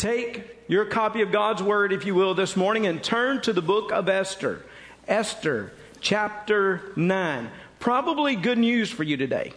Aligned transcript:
Take 0.00 0.56
your 0.66 0.86
copy 0.86 1.20
of 1.20 1.30
God's 1.30 1.62
Word, 1.62 1.92
if 1.92 2.06
you 2.06 2.14
will, 2.14 2.32
this 2.32 2.56
morning 2.56 2.86
and 2.86 3.04
turn 3.04 3.42
to 3.42 3.52
the 3.52 3.60
book 3.60 3.92
of 3.92 4.08
Esther. 4.08 4.62
Esther, 5.06 5.74
chapter 6.00 6.80
9. 6.96 7.50
Probably 7.80 8.34
good 8.34 8.56
news 8.56 8.90
for 8.90 9.02
you 9.02 9.18
today. 9.18 9.52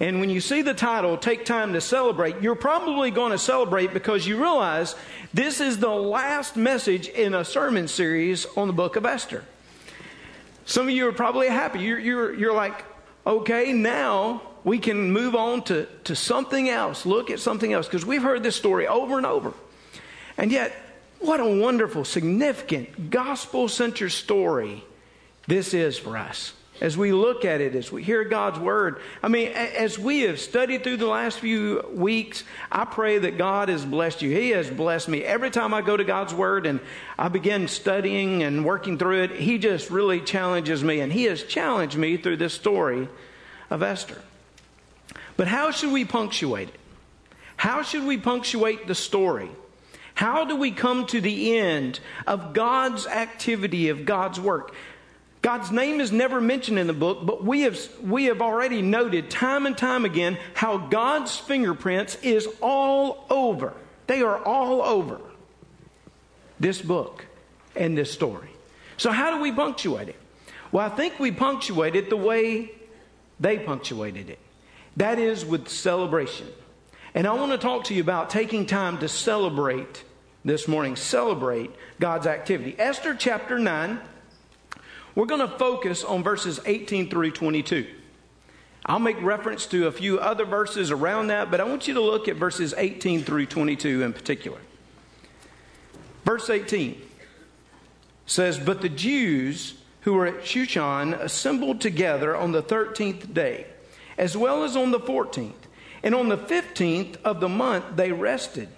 And 0.00 0.18
when 0.18 0.30
you 0.30 0.40
see 0.40 0.62
the 0.62 0.74
title, 0.74 1.16
Take 1.16 1.44
Time 1.44 1.74
to 1.74 1.80
Celebrate, 1.80 2.42
you're 2.42 2.56
probably 2.56 3.12
going 3.12 3.30
to 3.30 3.38
celebrate 3.38 3.92
because 3.92 4.26
you 4.26 4.36
realize 4.36 4.96
this 5.32 5.60
is 5.60 5.78
the 5.78 5.94
last 5.94 6.56
message 6.56 7.06
in 7.06 7.32
a 7.32 7.44
sermon 7.44 7.86
series 7.86 8.46
on 8.56 8.66
the 8.66 8.72
book 8.72 8.96
of 8.96 9.06
Esther. 9.06 9.44
Some 10.64 10.88
of 10.88 10.90
you 10.92 11.06
are 11.06 11.12
probably 11.12 11.46
happy. 11.46 11.78
You're, 11.78 12.00
you're, 12.00 12.34
you're 12.34 12.54
like, 12.54 12.84
okay, 13.24 13.72
now 13.72 14.42
we 14.64 14.80
can 14.80 15.12
move 15.12 15.36
on 15.36 15.62
to, 15.66 15.86
to 16.02 16.16
something 16.16 16.68
else, 16.68 17.06
look 17.06 17.30
at 17.30 17.38
something 17.38 17.72
else, 17.72 17.86
because 17.86 18.04
we've 18.04 18.24
heard 18.24 18.42
this 18.42 18.56
story 18.56 18.88
over 18.88 19.18
and 19.18 19.26
over. 19.26 19.54
And 20.36 20.50
yet, 20.50 20.72
what 21.20 21.40
a 21.40 21.46
wonderful, 21.46 22.04
significant, 22.04 23.10
gospel 23.10 23.68
centered 23.68 24.10
story 24.10 24.84
this 25.46 25.74
is 25.74 25.98
for 25.98 26.16
us. 26.16 26.54
As 26.80 26.96
we 26.96 27.12
look 27.12 27.44
at 27.44 27.60
it, 27.60 27.76
as 27.76 27.92
we 27.92 28.02
hear 28.02 28.24
God's 28.24 28.58
word, 28.58 29.00
I 29.22 29.28
mean, 29.28 29.48
as 29.52 29.96
we 29.96 30.22
have 30.22 30.40
studied 30.40 30.82
through 30.82 30.96
the 30.96 31.06
last 31.06 31.38
few 31.38 31.84
weeks, 31.94 32.42
I 32.70 32.84
pray 32.84 33.18
that 33.18 33.38
God 33.38 33.68
has 33.68 33.84
blessed 33.84 34.22
you. 34.22 34.30
He 34.30 34.50
has 34.50 34.68
blessed 34.68 35.08
me. 35.08 35.22
Every 35.22 35.50
time 35.50 35.72
I 35.72 35.82
go 35.82 35.96
to 35.96 36.02
God's 36.02 36.34
word 36.34 36.66
and 36.66 36.80
I 37.16 37.28
begin 37.28 37.68
studying 37.68 38.42
and 38.42 38.64
working 38.64 38.98
through 38.98 39.22
it, 39.22 39.30
He 39.32 39.58
just 39.58 39.88
really 39.88 40.20
challenges 40.20 40.82
me. 40.82 40.98
And 40.98 41.12
He 41.12 41.24
has 41.24 41.44
challenged 41.44 41.96
me 41.96 42.16
through 42.16 42.38
this 42.38 42.54
story 42.54 43.08
of 43.70 43.82
Esther. 43.82 44.20
But 45.36 45.46
how 45.46 45.70
should 45.70 45.92
we 45.92 46.04
punctuate 46.04 46.70
it? 46.70 46.80
How 47.56 47.82
should 47.82 48.04
we 48.04 48.18
punctuate 48.18 48.88
the 48.88 48.96
story? 48.96 49.48
How 50.14 50.44
do 50.44 50.56
we 50.56 50.70
come 50.70 51.06
to 51.06 51.20
the 51.20 51.58
end 51.58 52.00
of 52.26 52.52
God's 52.52 53.06
activity, 53.06 53.88
of 53.88 54.04
God's 54.04 54.40
work? 54.40 54.74
God's 55.42 55.70
name 55.70 56.00
is 56.00 56.10
never 56.10 56.40
mentioned 56.40 56.78
in 56.78 56.86
the 56.86 56.94
book, 56.94 57.26
but 57.26 57.44
we 57.44 57.62
have, 57.62 57.78
we 58.00 58.26
have 58.26 58.40
already 58.40 58.80
noted 58.80 59.28
time 59.28 59.66
and 59.66 59.76
time 59.76 60.06
again 60.06 60.38
how 60.54 60.78
God's 60.78 61.36
fingerprints 61.36 62.16
is 62.22 62.48
all 62.62 63.26
over. 63.28 63.74
They 64.06 64.22
are 64.22 64.42
all 64.42 64.80
over 64.80 65.20
this 66.58 66.80
book 66.80 67.26
and 67.76 67.98
this 67.98 68.10
story. 68.10 68.48
So, 68.96 69.10
how 69.10 69.36
do 69.36 69.42
we 69.42 69.52
punctuate 69.52 70.08
it? 70.08 70.16
Well, 70.72 70.86
I 70.86 70.88
think 70.88 71.18
we 71.18 71.30
punctuate 71.30 71.94
it 71.94 72.08
the 72.08 72.16
way 72.16 72.72
they 73.38 73.58
punctuated 73.58 74.30
it. 74.30 74.38
That 74.96 75.18
is 75.18 75.44
with 75.44 75.68
celebration. 75.68 76.46
And 77.14 77.26
I 77.26 77.34
want 77.34 77.52
to 77.52 77.58
talk 77.58 77.84
to 77.84 77.94
you 77.94 78.00
about 78.00 78.30
taking 78.30 78.66
time 78.66 78.98
to 78.98 79.08
celebrate 79.08 80.04
this 80.44 80.68
morning, 80.68 80.96
celebrate 80.96 81.70
God's 81.98 82.26
activity. 82.26 82.76
Esther 82.78 83.14
chapter 83.14 83.58
9, 83.58 84.00
we're 85.14 85.26
going 85.26 85.40
to 85.40 85.58
focus 85.58 86.04
on 86.04 86.22
verses 86.22 86.60
18 86.66 87.08
through 87.08 87.30
22. 87.30 87.86
I'll 88.86 88.98
make 88.98 89.20
reference 89.22 89.66
to 89.66 89.86
a 89.86 89.92
few 89.92 90.18
other 90.18 90.44
verses 90.44 90.90
around 90.90 91.28
that, 91.28 91.50
but 91.50 91.60
I 91.60 91.64
want 91.64 91.88
you 91.88 91.94
to 91.94 92.00
look 92.00 92.28
at 92.28 92.36
verses 92.36 92.74
18 92.76 93.22
through 93.22 93.46
22 93.46 94.02
in 94.02 94.12
particular. 94.12 94.58
Verse 96.24 96.50
18 96.50 97.00
says, 98.26 98.58
But 98.58 98.82
the 98.82 98.88
Jews 98.90 99.74
who 100.02 100.12
were 100.12 100.26
at 100.26 100.42
Shushan 100.42 101.18
assembled 101.18 101.80
together 101.80 102.36
on 102.36 102.52
the 102.52 102.62
13th 102.62 103.32
day 103.32 103.66
as 104.18 104.36
well 104.36 104.64
as 104.64 104.76
on 104.76 104.90
the 104.90 105.00
14th. 105.00 105.52
And 106.02 106.14
on 106.14 106.28
the 106.28 106.36
15th 106.36 107.16
of 107.24 107.40
the 107.40 107.48
month 107.48 107.96
they 107.96 108.12
rested 108.12 108.68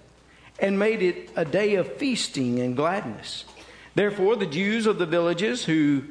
and 0.59 0.79
made 0.79 1.01
it 1.01 1.29
a 1.35 1.45
day 1.45 1.75
of 1.75 1.97
feasting 1.97 2.59
and 2.59 2.75
gladness. 2.75 3.45
Therefore, 3.95 4.35
the 4.35 4.45
Jews 4.45 4.85
of 4.85 4.97
the 4.97 5.05
villages 5.05 5.65
who 5.65 6.03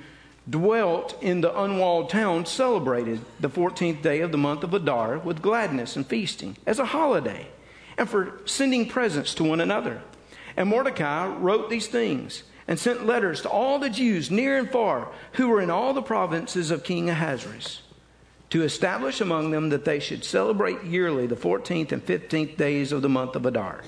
dwelt 0.49 1.21
in 1.23 1.41
the 1.41 1.61
unwalled 1.61 2.11
town 2.11 2.47
celebrated 2.47 3.21
the 3.41 3.51
14th 3.51 4.03
day 4.03 4.21
of 4.21 4.33
the 4.33 4.39
month 4.39 4.63
of 4.63 4.75
Adar 4.75 5.19
with 5.19 5.43
gladness 5.43 5.97
and 5.97 6.07
feasting 6.07 6.57
as 6.67 6.79
a 6.79 6.87
holiday 6.87 7.49
and 7.99 8.09
for 8.09 8.41
sending 8.45 8.87
presents 8.89 9.35
to 9.35 9.45
one 9.45 9.61
another. 9.61 10.03
And 10.57 10.69
Mordecai 10.69 11.27
wrote 11.27 11.69
these 11.69 11.89
things 11.89 12.45
and 12.69 12.79
sent 12.79 13.07
letters 13.07 13.43
to 13.43 13.49
all 13.49 13.79
the 13.79 13.91
Jews 13.91 14.31
near 14.31 14.59
and 14.59 14.71
far 14.71 15.09
who 15.33 15.49
were 15.49 15.61
in 15.61 15.71
all 15.71 15.93
the 15.93 16.03
provinces 16.03 16.71
of 16.71 16.85
King 16.85 17.11
Ahasuerus 17.11 17.83
to 18.51 18.63
establish 18.63 19.21
among 19.21 19.51
them 19.51 19.71
that 19.71 19.85
they 19.85 19.99
should 19.99 20.25
celebrate 20.25 20.85
yearly 20.85 21.27
the 21.27 21.37
14th 21.37 21.93
and 21.93 22.05
15th 22.05 22.57
days 22.57 22.93
of 22.93 23.03
the 23.03 23.09
month 23.09 23.35
of 23.35 23.45
Adar, 23.45 23.83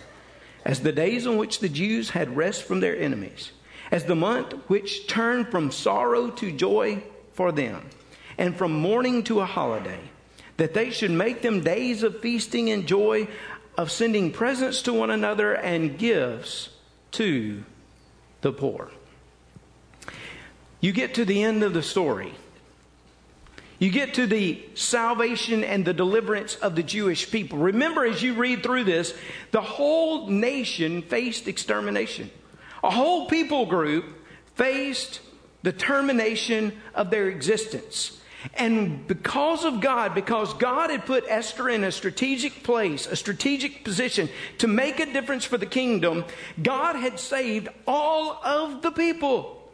as 0.68 0.80
the 0.80 0.92
days 0.92 1.26
on 1.26 1.38
which 1.38 1.60
the 1.60 1.68
Jews 1.68 2.10
had 2.10 2.36
rest 2.36 2.62
from 2.62 2.80
their 2.80 2.96
enemies, 2.96 3.52
as 3.90 4.04
the 4.04 4.14
month 4.14 4.52
which 4.68 5.06
turned 5.06 5.48
from 5.48 5.72
sorrow 5.72 6.28
to 6.32 6.52
joy 6.52 7.02
for 7.32 7.50
them, 7.50 7.88
and 8.36 8.54
from 8.54 8.72
mourning 8.72 9.24
to 9.24 9.40
a 9.40 9.46
holiday, 9.46 9.98
that 10.58 10.74
they 10.74 10.90
should 10.90 11.10
make 11.10 11.40
them 11.40 11.64
days 11.64 12.02
of 12.02 12.20
feasting 12.20 12.68
and 12.68 12.86
joy, 12.86 13.26
of 13.78 13.90
sending 13.90 14.30
presents 14.30 14.82
to 14.82 14.92
one 14.92 15.08
another 15.10 15.54
and 15.54 15.98
gifts 15.98 16.68
to 17.12 17.64
the 18.42 18.52
poor. 18.52 18.90
You 20.82 20.92
get 20.92 21.14
to 21.14 21.24
the 21.24 21.44
end 21.44 21.62
of 21.62 21.72
the 21.72 21.82
story 21.82 22.34
you 23.78 23.90
get 23.90 24.14
to 24.14 24.26
the 24.26 24.60
salvation 24.74 25.62
and 25.62 25.84
the 25.84 25.94
deliverance 25.94 26.56
of 26.56 26.74
the 26.74 26.82
Jewish 26.82 27.30
people. 27.30 27.58
Remember, 27.58 28.04
as 28.04 28.22
you 28.22 28.34
read 28.34 28.62
through 28.62 28.84
this, 28.84 29.14
the 29.52 29.60
whole 29.60 30.26
nation 30.26 31.02
faced 31.02 31.46
extermination. 31.46 32.30
A 32.82 32.90
whole 32.90 33.26
people 33.26 33.66
group 33.66 34.04
faced 34.56 35.20
the 35.62 35.72
termination 35.72 36.72
of 36.94 37.10
their 37.10 37.28
existence. 37.28 38.20
And 38.54 39.06
because 39.06 39.64
of 39.64 39.80
God, 39.80 40.14
because 40.14 40.54
God 40.54 40.90
had 40.90 41.06
put 41.06 41.24
Esther 41.28 41.68
in 41.68 41.84
a 41.84 41.92
strategic 41.92 42.62
place, 42.62 43.06
a 43.06 43.16
strategic 43.16 43.84
position 43.84 44.28
to 44.58 44.68
make 44.68 45.00
a 45.00 45.12
difference 45.12 45.44
for 45.44 45.58
the 45.58 45.66
kingdom, 45.66 46.24
God 46.62 46.96
had 46.96 47.18
saved 47.18 47.68
all 47.86 48.40
of 48.44 48.82
the 48.82 48.92
people. 48.92 49.70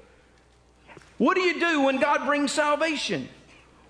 What 1.18 1.34
do 1.34 1.42
you 1.42 1.60
do 1.60 1.82
when 1.82 2.00
God 2.00 2.26
brings 2.26 2.52
salvation? 2.52 3.28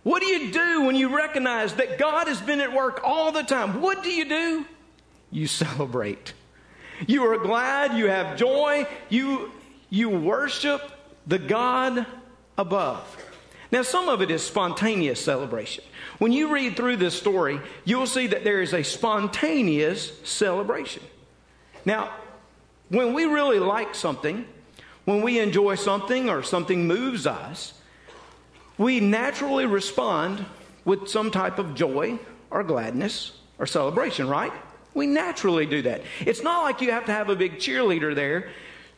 What 0.04 0.20
do 0.20 0.26
you 0.26 0.52
do 0.52 0.82
when 0.82 0.94
you 0.94 1.14
recognize 1.14 1.74
that 1.74 1.98
God 1.98 2.28
has 2.28 2.40
been 2.40 2.60
at 2.60 2.72
work 2.72 3.00
all 3.02 3.32
the 3.32 3.42
time? 3.42 3.80
What 3.80 4.04
do 4.04 4.10
you 4.10 4.28
do? 4.28 4.66
You 5.32 5.46
celebrate. 5.48 6.34
You 7.08 7.24
are 7.24 7.38
glad, 7.38 7.98
you 7.98 8.08
have 8.08 8.36
joy, 8.36 8.86
you, 9.08 9.50
you 9.90 10.08
worship 10.08 10.80
the 11.26 11.38
God 11.40 12.06
above. 12.56 13.16
Now, 13.72 13.82
some 13.82 14.08
of 14.08 14.22
it 14.22 14.30
is 14.30 14.42
spontaneous 14.42 15.24
celebration. 15.24 15.82
When 16.18 16.32
you 16.32 16.52
read 16.52 16.76
through 16.76 16.98
this 16.98 17.18
story, 17.18 17.60
you'll 17.84 18.06
see 18.06 18.28
that 18.28 18.44
there 18.44 18.62
is 18.62 18.72
a 18.72 18.84
spontaneous 18.84 20.12
celebration. 20.22 21.02
Now, 21.84 22.12
when 22.90 23.14
we 23.14 23.24
really 23.24 23.58
like 23.58 23.96
something, 23.96 24.46
when 25.06 25.22
we 25.22 25.40
enjoy 25.40 25.74
something 25.74 26.28
or 26.28 26.44
something 26.44 26.86
moves 26.86 27.26
us, 27.26 27.74
we 28.78 29.00
naturally 29.00 29.66
respond 29.66 30.44
with 30.84 31.08
some 31.08 31.30
type 31.30 31.58
of 31.58 31.74
joy 31.74 32.18
or 32.50 32.62
gladness 32.62 33.32
or 33.58 33.66
celebration, 33.66 34.28
right? 34.28 34.52
We 34.94 35.06
naturally 35.06 35.66
do 35.66 35.82
that. 35.82 36.02
It's 36.20 36.42
not 36.42 36.62
like 36.62 36.80
you 36.80 36.90
have 36.92 37.06
to 37.06 37.12
have 37.12 37.28
a 37.28 37.36
big 37.36 37.56
cheerleader 37.56 38.14
there 38.14 38.50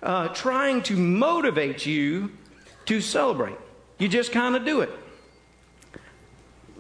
uh, 0.03 0.29
trying 0.29 0.83
to 0.85 0.97
motivate 0.97 1.87
you 1.87 2.33
to 2.87 3.01
celebrate. 3.01 3.57
You 3.99 4.09
just 4.09 4.33
kind 4.33 4.57
of 4.57 4.65
do 4.65 4.81
it. 4.81 4.91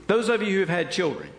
Those 0.06 0.28
of 0.28 0.42
you 0.42 0.52
who 0.52 0.60
have 0.60 0.68
had 0.68 0.90
children, 0.90 1.30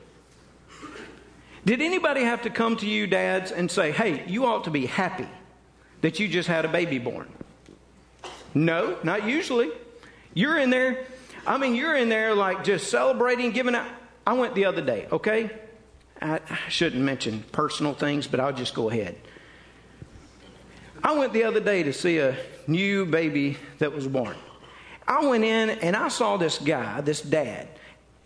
did 1.65 1.81
anybody 1.81 2.23
have 2.23 2.41
to 2.43 2.49
come 2.49 2.77
to 2.77 2.87
you, 2.87 3.07
dads, 3.07 3.51
and 3.51 3.69
say, 3.69 3.91
hey, 3.91 4.23
you 4.27 4.45
ought 4.45 4.63
to 4.65 4.71
be 4.71 4.85
happy 4.85 5.27
that 6.01 6.19
you 6.19 6.27
just 6.27 6.47
had 6.47 6.65
a 6.65 6.67
baby 6.67 6.97
born? 6.97 7.29
No, 8.53 8.97
not 9.03 9.27
usually. 9.27 9.69
You're 10.33 10.57
in 10.57 10.69
there 10.69 11.05
I 11.47 11.57
mean, 11.57 11.75
you're 11.75 11.95
in 11.95 12.09
there 12.09 12.35
like 12.35 12.65
just 12.65 12.91
celebrating, 12.91 13.51
giving 13.51 13.73
out. 13.73 13.87
I 14.25 14.33
went 14.33 14.53
the 14.53 14.65
other 14.65 14.81
day, 14.81 15.07
okay? 15.11 15.49
I, 16.21 16.41
I 16.49 16.69
shouldn't 16.69 17.01
mention 17.01 17.45
personal 17.53 17.93
things, 17.93 18.27
but 18.27 18.41
I'll 18.41 18.53
just 18.53 18.73
go 18.73 18.89
ahead. 18.89 19.15
I 21.01 21.15
went 21.15 21.31
the 21.31 21.45
other 21.45 21.61
day 21.61 21.83
to 21.83 21.93
see 21.93 22.19
a 22.19 22.35
new 22.67 23.05
baby 23.05 23.57
that 23.79 23.93
was 23.93 24.07
born. 24.07 24.35
I 25.07 25.25
went 25.25 25.45
in 25.45 25.69
and 25.69 25.95
I 25.95 26.09
saw 26.09 26.35
this 26.35 26.57
guy, 26.59 26.99
this 26.99 27.21
dad. 27.21 27.69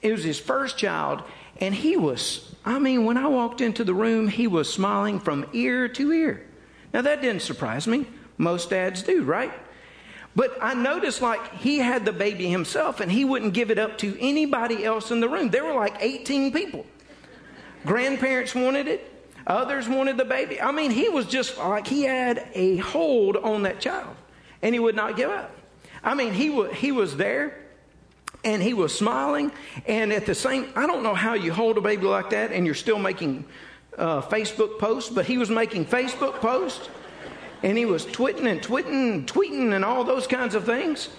It 0.01 0.11
was 0.11 0.23
his 0.23 0.39
first 0.39 0.79
child, 0.79 1.21
and 1.57 1.75
he 1.75 1.95
was, 1.97 2.55
I 2.65 2.79
mean, 2.79 3.05
when 3.05 3.17
I 3.17 3.27
walked 3.27 3.61
into 3.61 3.83
the 3.83 3.93
room, 3.93 4.27
he 4.27 4.47
was 4.47 4.73
smiling 4.73 5.19
from 5.19 5.45
ear 5.53 5.87
to 5.89 6.11
ear. 6.11 6.47
Now, 6.91 7.03
that 7.03 7.21
didn't 7.21 7.43
surprise 7.43 7.85
me. 7.85 8.07
Most 8.39 8.71
dads 8.71 9.03
do, 9.03 9.21
right? 9.21 9.53
But 10.35 10.57
I 10.61 10.73
noticed 10.73 11.21
like 11.21 11.55
he 11.55 11.79
had 11.79 12.05
the 12.05 12.13
baby 12.13 12.47
himself 12.47 12.99
and 12.99 13.11
he 13.11 13.25
wouldn't 13.25 13.53
give 13.53 13.69
it 13.69 13.77
up 13.77 13.97
to 13.99 14.17
anybody 14.19 14.85
else 14.85 15.11
in 15.11 15.19
the 15.19 15.27
room. 15.27 15.49
There 15.49 15.65
were 15.65 15.73
like 15.73 15.95
18 15.99 16.53
people. 16.53 16.85
Grandparents 17.85 18.55
wanted 18.55 18.87
it. 18.87 19.07
Others 19.47 19.89
wanted 19.89 20.17
the 20.17 20.25
baby. 20.25 20.61
I 20.61 20.71
mean, 20.71 20.91
he 20.91 21.09
was 21.09 21.25
just 21.25 21.57
like 21.57 21.87
he 21.87 22.03
had 22.03 22.47
a 22.53 22.77
hold 22.77 23.37
on 23.37 23.63
that 23.63 23.81
child 23.81 24.15
and 24.61 24.73
he 24.73 24.79
would 24.79 24.95
not 24.95 25.17
give 25.17 25.29
up. 25.29 25.51
I 26.03 26.13
mean, 26.13 26.33
he, 26.33 26.47
w- 26.47 26.71
he 26.71 26.91
was 26.91 27.17
there 27.17 27.57
and 28.43 28.61
he 28.61 28.73
was 28.73 28.97
smiling. 28.97 29.51
And 29.85 30.13
at 30.13 30.25
the 30.25 30.35
same, 30.35 30.71
I 30.75 30.87
don't 30.87 31.03
know 31.03 31.15
how 31.15 31.33
you 31.33 31.51
hold 31.51 31.77
a 31.77 31.81
baby 31.81 32.05
like 32.05 32.29
that 32.29 32.51
and 32.51 32.65
you're 32.65 32.75
still 32.75 32.99
making 32.99 33.45
uh, 33.97 34.21
Facebook 34.21 34.79
posts, 34.79 35.09
but 35.09 35.25
he 35.25 35.37
was 35.37 35.49
making 35.49 35.85
Facebook 35.85 36.35
posts 36.35 36.89
and 37.63 37.77
he 37.77 37.85
was 37.85 38.05
twitting 38.05 38.47
and 38.47 38.61
twitting 38.61 39.11
and 39.13 39.27
tweeting 39.27 39.73
and 39.73 39.85
all 39.85 40.03
those 40.03 40.27
kinds 40.27 40.55
of 40.55 40.65
things. 40.65 41.09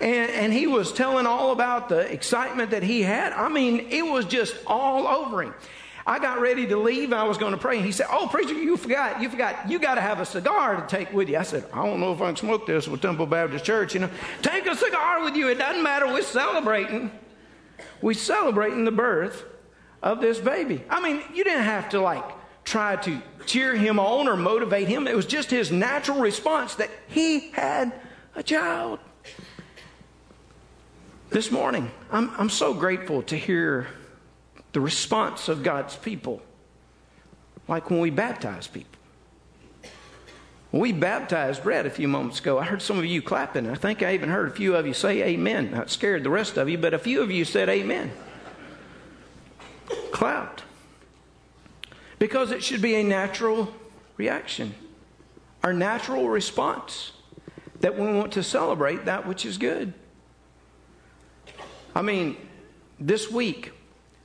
And, 0.00 0.30
and 0.30 0.52
he 0.52 0.66
was 0.66 0.92
telling 0.92 1.26
all 1.26 1.52
about 1.52 1.88
the 1.88 2.00
excitement 2.12 2.70
that 2.70 2.82
he 2.82 3.02
had. 3.02 3.32
I 3.32 3.48
mean, 3.48 3.88
it 3.90 4.02
was 4.02 4.24
just 4.24 4.54
all 4.66 5.06
over 5.06 5.42
him. 5.42 5.54
I 6.06 6.18
got 6.18 6.40
ready 6.40 6.66
to 6.68 6.76
leave. 6.78 7.12
I 7.12 7.24
was 7.24 7.36
going 7.36 7.52
to 7.52 7.58
pray. 7.58 7.76
And 7.76 7.84
he 7.84 7.92
said, 7.92 8.06
Oh, 8.10 8.28
preacher, 8.28 8.54
you 8.54 8.76
forgot. 8.78 9.20
You 9.20 9.28
forgot. 9.28 9.68
You 9.68 9.78
got 9.78 9.96
to 9.96 10.00
have 10.00 10.20
a 10.20 10.24
cigar 10.24 10.76
to 10.76 10.86
take 10.86 11.12
with 11.12 11.28
you. 11.28 11.36
I 11.36 11.42
said, 11.42 11.66
I 11.72 11.84
don't 11.84 12.00
know 12.00 12.12
if 12.12 12.22
I 12.22 12.26
can 12.28 12.36
smoke 12.36 12.66
this 12.66 12.88
with 12.88 13.02
Temple 13.02 13.26
Baptist 13.26 13.64
Church. 13.64 13.92
You 13.92 14.00
know, 14.00 14.10
take 14.40 14.66
a 14.66 14.74
cigar 14.74 15.22
with 15.22 15.36
you. 15.36 15.48
It 15.48 15.58
doesn't 15.58 15.82
matter. 15.82 16.06
We're 16.06 16.22
celebrating. 16.22 17.10
We're 18.00 18.14
celebrating 18.14 18.84
the 18.84 18.92
birth 18.92 19.44
of 20.02 20.20
this 20.20 20.38
baby. 20.38 20.82
I 20.88 21.00
mean, 21.00 21.22
you 21.34 21.44
didn't 21.44 21.64
have 21.64 21.90
to 21.90 22.00
like 22.00 22.24
try 22.68 22.96
to 22.96 23.20
cheer 23.46 23.74
him 23.74 23.98
on 23.98 24.28
or 24.28 24.36
motivate 24.36 24.88
him. 24.88 25.08
It 25.08 25.16
was 25.16 25.26
just 25.26 25.50
his 25.50 25.72
natural 25.72 26.20
response 26.20 26.74
that 26.76 26.90
he 27.08 27.50
had 27.50 27.92
a 28.36 28.42
child. 28.42 28.98
This 31.30 31.50
morning, 31.50 31.90
I'm, 32.10 32.30
I'm 32.38 32.50
so 32.50 32.74
grateful 32.74 33.22
to 33.24 33.36
hear 33.36 33.86
the 34.72 34.80
response 34.80 35.48
of 35.48 35.62
God's 35.62 35.96
people, 35.96 36.42
like 37.66 37.90
when 37.90 38.00
we 38.00 38.10
baptize 38.10 38.66
people. 38.66 38.98
We 40.70 40.92
baptized 40.92 41.62
Brett 41.62 41.86
a 41.86 41.90
few 41.90 42.08
moments 42.08 42.40
ago, 42.40 42.58
I 42.58 42.64
heard 42.64 42.82
some 42.82 42.98
of 42.98 43.06
you 43.06 43.22
clapping. 43.22 43.68
I 43.68 43.74
think 43.74 44.02
I 44.02 44.12
even 44.12 44.28
heard 44.28 44.48
a 44.48 44.54
few 44.54 44.76
of 44.76 44.86
you 44.86 44.92
say 44.92 45.22
amen. 45.22 45.70
That 45.70 45.88
scared 45.88 46.24
the 46.24 46.30
rest 46.30 46.58
of 46.58 46.68
you, 46.68 46.76
but 46.76 46.92
a 46.92 46.98
few 46.98 47.22
of 47.22 47.30
you 47.30 47.46
said 47.46 47.70
amen. 47.70 48.12
Because 52.18 52.50
it 52.50 52.62
should 52.62 52.82
be 52.82 52.96
a 52.96 53.04
natural 53.04 53.72
reaction, 54.16 54.74
our 55.62 55.72
natural 55.72 56.28
response 56.28 57.12
that 57.80 57.96
we 57.96 58.06
want 58.06 58.32
to 58.32 58.42
celebrate 58.42 59.04
that 59.04 59.26
which 59.26 59.46
is 59.46 59.58
good. 59.58 59.92
I 61.94 62.02
mean, 62.02 62.36
this 62.98 63.30
week, 63.30 63.72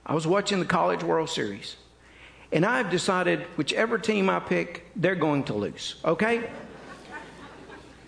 I 0.06 0.14
was 0.16 0.28
watching 0.28 0.60
the 0.60 0.66
College 0.66 1.04
World 1.04 1.30
Series, 1.30 1.76
and 2.52 2.66
I've 2.66 2.90
decided 2.90 3.42
whichever 3.56 3.98
team 3.98 4.30
I 4.30 4.40
pick, 4.40 4.86
they're 4.96 5.16
going 5.16 5.44
to 5.46 5.54
lose, 5.54 5.96
okay? 6.04 6.50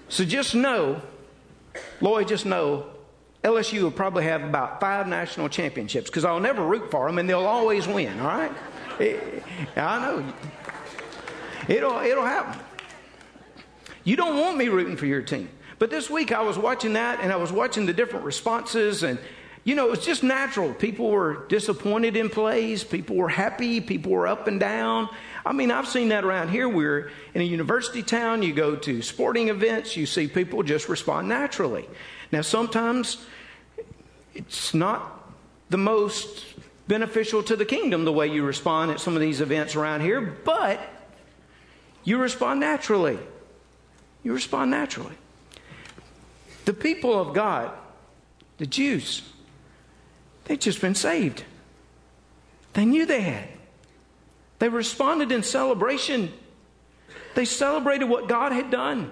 So 0.09 0.25
just 0.25 0.55
know, 0.55 1.01
Lloyd, 2.01 2.27
just 2.27 2.45
know, 2.45 2.87
LSU 3.43 3.83
will 3.83 3.91
probably 3.91 4.23
have 4.23 4.43
about 4.43 4.79
five 4.79 5.07
national 5.07 5.49
championships 5.49 6.09
because 6.09 6.25
I'll 6.25 6.39
never 6.39 6.65
root 6.65 6.89
for 6.89 7.07
them 7.07 7.19
and 7.19 7.29
they'll 7.29 7.45
always 7.45 7.87
win, 7.87 8.19
all 8.19 8.27
right? 8.27 8.51
I 9.75 9.99
know. 9.99 10.33
It'll, 11.67 11.99
it'll 11.99 12.25
happen. 12.25 12.61
You 14.03 14.15
don't 14.15 14.39
want 14.39 14.57
me 14.57 14.67
rooting 14.67 14.97
for 14.97 15.05
your 15.05 15.21
team. 15.21 15.49
But 15.79 15.89
this 15.89 16.09
week 16.09 16.31
I 16.31 16.41
was 16.41 16.57
watching 16.57 16.93
that 16.93 17.19
and 17.21 17.33
I 17.33 17.35
was 17.35 17.51
watching 17.51 17.85
the 17.85 17.93
different 17.93 18.25
responses 18.25 19.03
and 19.03 19.19
you 19.65 19.73
know, 19.73 19.87
it 19.87 19.89
was 19.89 20.05
just 20.05 20.21
natural. 20.21 20.75
People 20.75 21.09
were 21.09 21.47
disappointed 21.47 22.15
in 22.15 22.29
plays. 22.29 22.83
People 22.83 23.15
were 23.15 23.29
happy. 23.29 23.81
People 23.81 24.11
were 24.11 24.27
up 24.27 24.47
and 24.47 24.59
down. 24.59 25.09
I 25.43 25.53
mean, 25.53 25.71
I've 25.71 25.87
seen 25.87 26.09
that 26.09 26.23
around 26.23 26.49
here. 26.49 26.69
We're 26.69 27.09
in 27.33 27.41
a 27.41 27.43
university 27.43 28.03
town. 28.03 28.43
You 28.43 28.53
go 28.53 28.75
to 28.75 29.01
sporting 29.01 29.49
events. 29.49 29.97
You 29.97 30.05
see 30.05 30.27
people 30.27 30.61
just 30.61 30.87
respond 30.87 31.27
naturally. 31.27 31.89
Now, 32.31 32.41
sometimes 32.41 33.25
it's 34.35 34.75
not 34.75 35.33
the 35.71 35.77
most 35.77 36.45
beneficial 36.87 37.43
to 37.43 37.55
the 37.55 37.65
kingdom 37.65 38.05
the 38.05 38.13
way 38.13 38.27
you 38.27 38.43
respond 38.43 38.91
at 38.91 38.99
some 38.99 39.15
of 39.15 39.21
these 39.21 39.41
events 39.41 39.75
around 39.75 40.01
here, 40.01 40.21
but 40.21 40.79
you 42.03 42.17
respond 42.17 42.59
naturally. 42.59 43.19
You 44.23 44.33
respond 44.33 44.71
naturally. 44.71 45.15
The 46.65 46.73
people 46.73 47.19
of 47.19 47.33
God, 47.33 47.71
the 48.57 48.65
Jews, 48.65 49.21
They'd 50.45 50.61
just 50.61 50.79
been 50.79 50.95
saved. 50.95 51.43
They 52.73 52.85
knew 52.85 53.05
they 53.05 53.21
had. 53.21 53.49
They 54.59 54.69
responded 54.69 55.31
in 55.31 55.43
celebration. 55.43 56.31
They 57.33 57.45
celebrated 57.45 58.05
what 58.05 58.27
God 58.27 58.51
had 58.51 58.71
done. 58.71 59.11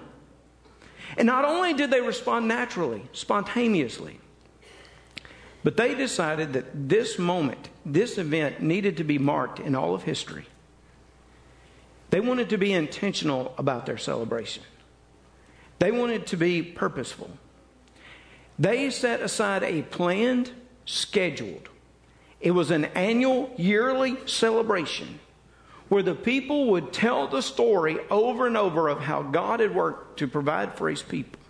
And 1.16 1.26
not 1.26 1.44
only 1.44 1.74
did 1.74 1.90
they 1.90 2.00
respond 2.00 2.48
naturally, 2.48 3.04
spontaneously, 3.12 4.18
but 5.64 5.78
they 5.78 5.94
decided 5.94 6.52
that 6.52 6.88
this 6.88 7.18
moment, 7.18 7.70
this 7.84 8.18
event, 8.18 8.60
needed 8.60 8.98
to 8.98 9.04
be 9.04 9.18
marked 9.18 9.58
in 9.58 9.74
all 9.74 9.94
of 9.94 10.02
history. 10.02 10.44
They 12.10 12.20
wanted 12.20 12.50
to 12.50 12.58
be 12.58 12.72
intentional 12.72 13.54
about 13.58 13.86
their 13.86 13.98
celebration, 13.98 14.62
they 15.80 15.90
wanted 15.90 16.28
to 16.28 16.36
be 16.36 16.62
purposeful. 16.62 17.30
They 18.56 18.90
set 18.90 19.20
aside 19.20 19.64
a 19.64 19.82
planned, 19.82 20.52
scheduled. 20.84 21.68
It 22.40 22.52
was 22.52 22.70
an 22.70 22.84
annual, 22.84 23.52
yearly 23.56 24.16
celebration 24.26 25.18
where 25.88 26.04
the 26.04 26.14
people 26.14 26.70
would 26.70 26.92
tell 26.92 27.26
the 27.26 27.42
story 27.42 27.98
over 28.10 28.46
and 28.46 28.56
over 28.56 28.88
of 28.88 29.00
how 29.00 29.22
God 29.22 29.58
had 29.60 29.74
worked 29.74 30.18
to 30.20 30.28
provide 30.28 30.76
for 30.76 30.88
his 30.88 31.02
people, 31.02 31.40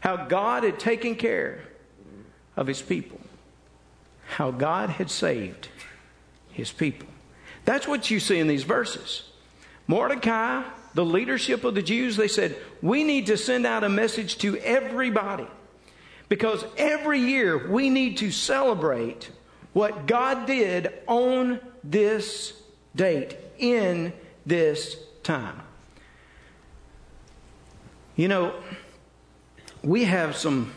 how 0.00 0.26
God 0.26 0.64
had 0.64 0.78
taken 0.78 1.14
care 1.14 1.62
of 2.56 2.66
his 2.66 2.82
people, 2.82 3.20
how 4.28 4.50
God 4.50 4.90
had 4.90 5.10
saved 5.10 5.68
his 6.50 6.70
people. 6.70 7.08
That's 7.64 7.88
what 7.88 8.10
you 8.10 8.20
see 8.20 8.38
in 8.38 8.46
these 8.46 8.64
verses. 8.64 9.24
Mordecai, 9.86 10.62
the 10.94 11.04
leadership 11.04 11.64
of 11.64 11.74
the 11.74 11.82
Jews, 11.82 12.16
they 12.16 12.28
said, 12.28 12.56
We 12.82 13.04
need 13.04 13.26
to 13.26 13.36
send 13.36 13.66
out 13.66 13.84
a 13.84 13.88
message 13.88 14.38
to 14.38 14.58
everybody 14.58 15.46
because 16.28 16.64
every 16.76 17.20
year 17.20 17.70
we 17.70 17.90
need 17.90 18.18
to 18.18 18.30
celebrate 18.30 19.30
what 19.72 20.06
God 20.06 20.46
did 20.46 20.92
on 21.06 21.60
this 21.82 22.60
date, 22.94 23.36
in 23.58 24.12
this 24.44 24.96
time. 25.22 25.60
You 28.16 28.28
know, 28.28 28.54
we 29.82 30.04
have 30.04 30.36
some 30.36 30.72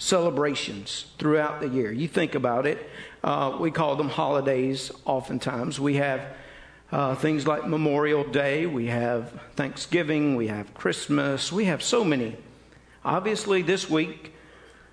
celebrations 0.00 1.06
throughout 1.18 1.60
the 1.60 1.68
year. 1.68 1.92
You 1.92 2.08
think 2.08 2.34
about 2.34 2.66
it, 2.66 2.90
uh, 3.22 3.56
we 3.60 3.70
call 3.70 3.94
them 3.94 4.08
holidays 4.08 4.90
oftentimes. 5.04 5.78
We 5.78 5.94
have 5.94 6.26
uh, 6.90 7.14
things 7.14 7.46
like 7.46 7.68
Memorial 7.68 8.24
Day, 8.24 8.66
we 8.66 8.86
have 8.86 9.32
Thanksgiving, 9.54 10.34
we 10.34 10.48
have 10.48 10.74
Christmas, 10.74 11.52
we 11.52 11.66
have 11.66 11.80
so 11.80 12.02
many 12.02 12.36
Obviously, 13.04 13.62
this 13.62 13.88
week, 13.88 14.34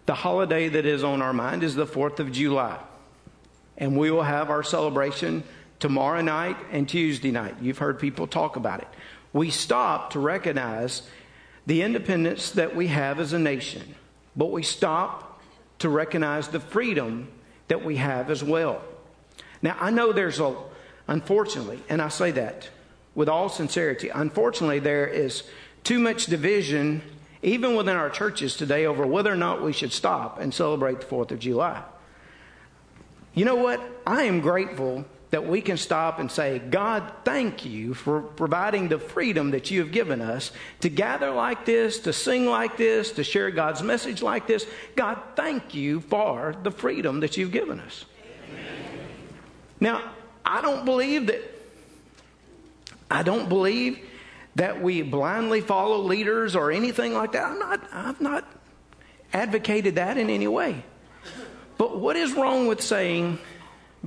the 0.05 0.13
holiday 0.13 0.69
that 0.69 0.85
is 0.85 1.03
on 1.03 1.21
our 1.21 1.33
mind 1.33 1.63
is 1.63 1.75
the 1.75 1.85
4th 1.85 2.19
of 2.19 2.31
July. 2.31 2.79
And 3.77 3.97
we 3.97 4.11
will 4.11 4.23
have 4.23 4.49
our 4.49 4.63
celebration 4.63 5.43
tomorrow 5.79 6.21
night 6.21 6.57
and 6.71 6.87
Tuesday 6.87 7.31
night. 7.31 7.55
You've 7.61 7.77
heard 7.79 7.99
people 7.99 8.25
talk 8.25 8.55
about 8.55 8.81
it. 8.81 8.87
We 9.33 9.49
stop 9.49 10.11
to 10.11 10.19
recognize 10.19 11.03
the 11.65 11.81
independence 11.81 12.51
that 12.51 12.75
we 12.75 12.87
have 12.87 13.19
as 13.19 13.33
a 13.33 13.39
nation, 13.39 13.95
but 14.37 14.51
we 14.51 14.63
stop 14.63 15.41
to 15.79 15.89
recognize 15.89 16.47
the 16.47 16.59
freedom 16.59 17.27
that 17.67 17.83
we 17.83 17.97
have 17.97 18.29
as 18.29 18.43
well. 18.43 18.81
Now, 19.61 19.75
I 19.79 19.89
know 19.89 20.13
there's 20.13 20.39
a, 20.39 20.55
unfortunately, 21.07 21.81
and 21.89 22.01
I 22.01 22.07
say 22.09 22.31
that 22.31 22.69
with 23.15 23.27
all 23.27 23.49
sincerity, 23.49 24.09
unfortunately, 24.09 24.79
there 24.79 25.07
is 25.07 25.43
too 25.83 25.99
much 25.99 26.27
division 26.27 27.01
even 27.41 27.75
within 27.75 27.95
our 27.95 28.09
churches 28.09 28.55
today, 28.55 28.85
over 28.85 29.05
whether 29.05 29.31
or 29.31 29.35
not 29.35 29.61
we 29.61 29.71
should 29.71 29.91
stop 29.91 30.39
and 30.39 30.53
celebrate 30.53 31.01
the 31.01 31.05
4th 31.05 31.31
of 31.31 31.39
July. 31.39 31.83
You 33.33 33.45
know 33.45 33.55
what? 33.55 33.81
I 34.05 34.23
am 34.23 34.41
grateful 34.41 35.05
that 35.29 35.45
we 35.45 35.61
can 35.61 35.75
stop 35.75 36.19
and 36.19 36.31
say, 36.31 36.59
God, 36.59 37.11
thank 37.25 37.65
you 37.65 37.93
for 37.93 38.21
providing 38.21 38.87
the 38.87 38.97
freedom 38.97 39.51
that 39.51 39.69
you 39.69 39.81
have 39.81 39.91
given 39.91 40.21
us 40.21 40.51
to 40.79 40.89
gather 40.89 41.31
like 41.31 41.65
this, 41.65 41.99
to 41.99 42.13
sing 42.13 42.45
like 42.45 42.77
this, 42.77 43.11
to 43.13 43.23
share 43.23 43.51
God's 43.51 43.83
message 43.83 44.21
like 44.21 44.47
this. 44.47 44.65
God, 44.95 45.19
thank 45.35 45.75
you 45.75 45.99
for 45.99 46.55
the 46.63 46.71
freedom 46.71 47.19
that 47.19 47.35
you've 47.35 47.51
given 47.51 47.81
us. 47.81 48.05
Amen. 48.49 48.65
Now, 49.81 50.11
I 50.45 50.61
don't 50.61 50.85
believe 50.85 51.27
that, 51.27 51.41
I 53.11 53.23
don't 53.23 53.49
believe 53.49 53.99
that 54.55 54.81
we 54.81 55.01
blindly 55.01 55.61
follow 55.61 55.97
leaders 55.99 56.55
or 56.55 56.71
anything 56.71 57.13
like 57.13 57.33
that. 57.33 57.45
I'm 57.45 57.59
not, 57.59 57.81
I've 57.91 58.21
not 58.21 58.45
advocated 59.33 59.95
that 59.95 60.17
in 60.17 60.29
any 60.29 60.47
way. 60.47 60.83
But 61.77 61.99
what 61.99 62.15
is 62.15 62.33
wrong 62.33 62.67
with 62.67 62.81
saying, 62.81 63.39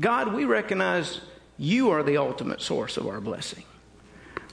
God, 0.00 0.33
we 0.33 0.47
recognize 0.47 1.21
you 1.59 1.90
are 1.90 2.02
the 2.02 2.16
ultimate 2.16 2.62
source 2.62 2.97
of 2.97 3.07
our 3.07 3.21
blessing. 3.21 3.64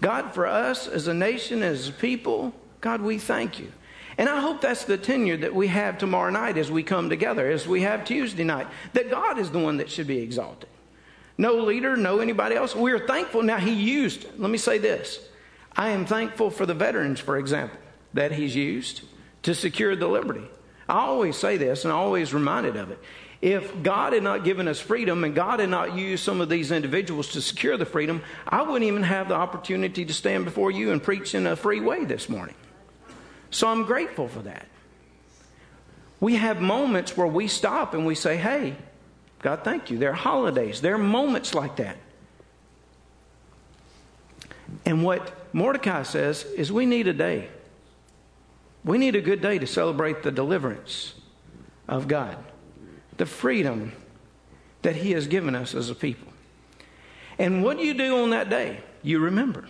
God, 0.02 0.34
for 0.34 0.46
us 0.46 0.88
as 0.88 1.08
a 1.08 1.14
nation, 1.14 1.64
as 1.64 1.90
a 1.90 1.94
people, 1.94 2.54
God, 2.82 3.02
we 3.02 3.18
thank 3.18 3.60
you. 3.60 3.72
And 4.18 4.28
I 4.28 4.42
hope 4.42 4.62
that's 4.62 4.84
the 4.84 4.98
tenure 4.98 5.38
that 5.38 5.56
we 5.56 5.68
have 5.68 5.98
tomorrow 5.98 6.32
night 6.32 6.58
as 6.58 6.70
we 6.70 6.84
come 6.84 7.10
together, 7.10 7.50
as 7.50 7.68
we 7.68 7.82
have 7.82 8.04
Tuesday 8.04 8.44
night, 8.44 8.68
that 8.94 9.10
God 9.10 9.38
is 9.40 9.52
the 9.52 9.60
one 9.60 9.78
that 9.78 9.90
should 9.90 10.08
be 10.08 10.20
exalted. 10.20 10.70
No 11.38 11.54
leader, 11.56 11.96
no 11.96 12.20
anybody 12.20 12.56
else. 12.56 12.76
We're 12.76 13.06
thankful. 13.08 13.44
Now, 13.44 13.58
He 13.58 13.72
used, 13.72 14.26
let 14.38 14.50
me 14.50 14.58
say 14.58 14.80
this 14.80 15.20
I 15.76 15.90
am 15.90 16.06
thankful 16.06 16.50
for 16.50 16.66
the 16.66 16.74
veterans, 16.74 17.20
for 17.20 17.38
example, 17.38 17.80
that 18.14 18.32
He's 18.32 18.56
used 18.56 19.04
to 19.44 19.54
secure 19.54 19.96
the 19.96 20.08
liberty. 20.08 20.48
I 20.90 21.00
always 21.00 21.38
say 21.38 21.58
this 21.58 21.84
and 21.84 21.94
I'm 21.94 22.00
always 22.00 22.34
reminded 22.34 22.76
of 22.76 22.92
it. 22.92 23.00
If 23.42 23.84
God 23.84 24.14
had 24.14 24.24
not 24.24 24.44
given 24.44 24.68
us 24.68 24.80
freedom 24.80 25.24
and 25.24 25.36
God 25.36 25.60
had 25.60 25.70
not 25.70 25.96
used 25.96 26.24
some 26.24 26.42
of 26.42 26.50
these 26.50 26.72
individuals 26.72 27.30
to 27.30 27.42
secure 27.42 27.78
the 27.78 27.86
freedom, 27.86 28.24
I 28.48 28.64
wouldn't 28.64 28.84
even 28.84 29.04
have 29.04 29.30
the 29.30 29.36
opportunity 29.36 30.06
to 30.06 30.14
stand 30.14 30.46
before 30.46 30.72
you 30.72 30.92
and 30.92 31.02
preach 31.02 31.36
in 31.36 31.46
a 31.46 31.56
free 31.56 31.80
way 31.80 32.04
this 32.04 32.30
morning. 32.30 32.56
So 33.52 33.68
I'm 33.68 33.84
grateful 33.84 34.28
for 34.28 34.40
that. 34.40 34.66
We 36.20 36.36
have 36.36 36.62
moments 36.62 37.16
where 37.16 37.28
we 37.28 37.48
stop 37.48 37.94
and 37.94 38.06
we 38.06 38.16
say, 38.16 38.38
Hey, 38.38 38.76
God, 39.42 39.64
thank 39.64 39.92
you. 39.92 40.00
There 40.00 40.10
are 40.10 40.14
holidays, 40.14 40.82
there 40.82 40.96
are 40.96 41.00
moments 41.00 41.54
like 41.54 41.76
that. 41.76 41.98
And 44.86 45.04
what 45.04 45.32
Mordecai 45.54 46.04
says 46.04 46.44
is 46.44 46.72
we 46.72 46.86
need 46.86 47.08
a 47.08 47.14
day. 47.14 47.50
We 48.84 48.98
need 48.98 49.16
a 49.16 49.22
good 49.22 49.42
day 49.42 49.60
to 49.60 49.68
celebrate 49.68 50.24
the 50.24 50.32
deliverance 50.32 51.14
of 51.88 52.08
God, 52.08 52.38
the 53.18 53.26
freedom 53.26 53.92
that 54.82 54.96
He 54.96 55.12
has 55.12 55.28
given 55.28 55.56
us 55.56 55.76
as 55.76 55.90
a 55.90 55.96
people. 55.96 56.32
And 57.40 57.64
what 57.64 57.78
do 57.78 57.84
you 57.84 57.94
do 57.94 58.24
on 58.24 58.32
that 58.32 58.50
day? 58.50 58.80
You 59.04 59.20
remember. 59.20 59.68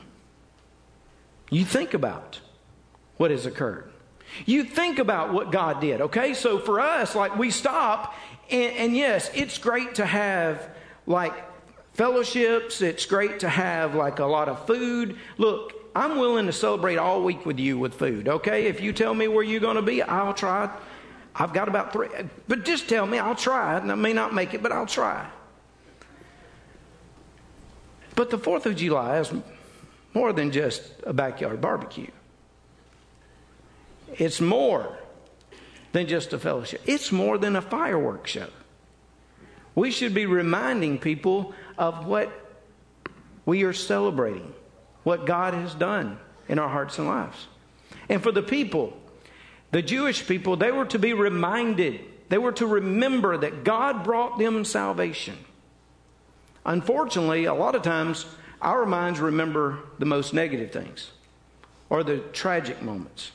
You 1.50 1.66
think 1.66 1.94
about 1.94 2.40
what 3.18 3.32
has 3.32 3.46
occurred. 3.46 3.92
You 4.46 4.64
think 4.64 5.00
about 5.00 5.34
what 5.34 5.52
God 5.52 5.80
did, 5.80 6.02
okay? 6.02 6.34
So 6.34 6.60
for 6.60 6.80
us, 6.80 7.16
like 7.16 7.38
we 7.38 7.50
stop, 7.50 8.14
and, 8.50 8.76
and, 8.76 8.96
yes, 8.96 9.30
it's 9.34 9.58
great 9.58 9.96
to 9.96 10.06
have 10.06 10.70
like 11.06 11.34
fellowships, 11.94 12.82
it's 12.82 13.06
great 13.06 13.40
to 13.40 13.50
have 13.50 13.96
like 13.96 14.20
a 14.20 14.26
lot 14.26 14.50
of 14.50 14.66
food. 14.68 15.18
Look, 15.38 15.74
I'm 15.96 16.18
willing 16.18 16.46
to 16.46 16.54
celebrate 16.54 16.98
all 16.98 17.24
week 17.24 17.46
with 17.46 17.60
you 17.60 17.80
with 17.80 17.96
food, 17.96 18.28
okay? 18.28 18.68
If 18.68 18.82
you 18.82 18.94
tell 18.94 19.14
me 19.14 19.28
where 19.28 19.44
you're 19.44 19.62
going 19.62 19.78
to 19.78 19.82
be, 19.82 20.02
I'll 20.02 20.34
try. 20.34 20.70
I've 21.40 21.54
got 21.54 21.68
about 21.68 21.94
three, 21.94 22.10
but 22.48 22.66
just 22.66 22.90
tell 22.90 23.06
me, 23.06 23.20
I'll 23.20 23.36
try. 23.36 23.78
And 23.78 23.92
I 23.92 23.96
may 23.96 24.14
not 24.14 24.34
make 24.34 24.54
it, 24.54 24.64
but 24.64 24.72
I'll 24.72 24.88
try. 24.88 25.30
But 28.16 28.32
the 28.32 28.40
4th 28.40 28.66
of 28.66 28.76
July 28.76 29.20
is 29.20 29.32
more 30.16 30.34
than 30.34 30.52
just 30.52 30.92
a 31.04 31.14
backyard 31.14 31.62
barbecue. 31.62 32.10
It's 34.18 34.42
more 34.42 34.98
than 35.92 36.08
just 36.08 36.34
a 36.34 36.40
fellowship, 36.40 36.82
it's 36.86 37.12
more 37.12 37.38
than 37.38 37.56
a 37.56 37.62
fireworks 37.62 38.32
show. 38.32 38.50
We 39.76 39.92
should 39.92 40.16
be 40.16 40.26
reminding 40.26 40.98
people 40.98 41.54
of 41.78 42.08
what 42.08 42.32
we 43.46 43.64
are 43.64 43.74
celebrating 43.74 44.54
what 45.04 45.26
God 45.26 45.54
has 45.54 45.76
done 45.76 46.18
in 46.50 46.58
our 46.58 46.68
hearts 46.68 46.98
and 46.98 47.08
lives. 47.08 47.48
And 48.10 48.22
for 48.24 48.32
the 48.32 48.42
people, 48.42 48.98
the 49.72 49.82
Jewish 49.82 50.28
people, 50.28 50.56
they 50.56 50.72
were 50.72 50.86
to 50.86 51.00
be 51.00 51.14
reminded, 51.14 52.02
they 52.30 52.38
were 52.38 52.54
to 52.54 52.66
remember 52.66 53.38
that 53.38 53.64
God 53.64 54.04
brought 54.04 54.38
them 54.40 54.66
salvation. 54.66 55.38
Unfortunately, 56.66 57.46
a 57.46 57.54
lot 57.54 57.76
of 57.76 57.82
times 57.82 58.26
our 58.62 58.86
minds 58.86 59.20
remember 59.20 59.80
the 60.00 60.06
most 60.06 60.34
negative 60.34 60.72
things 60.72 61.12
or 61.90 62.04
the 62.04 62.18
tragic 62.18 62.82
moments. 62.82 63.32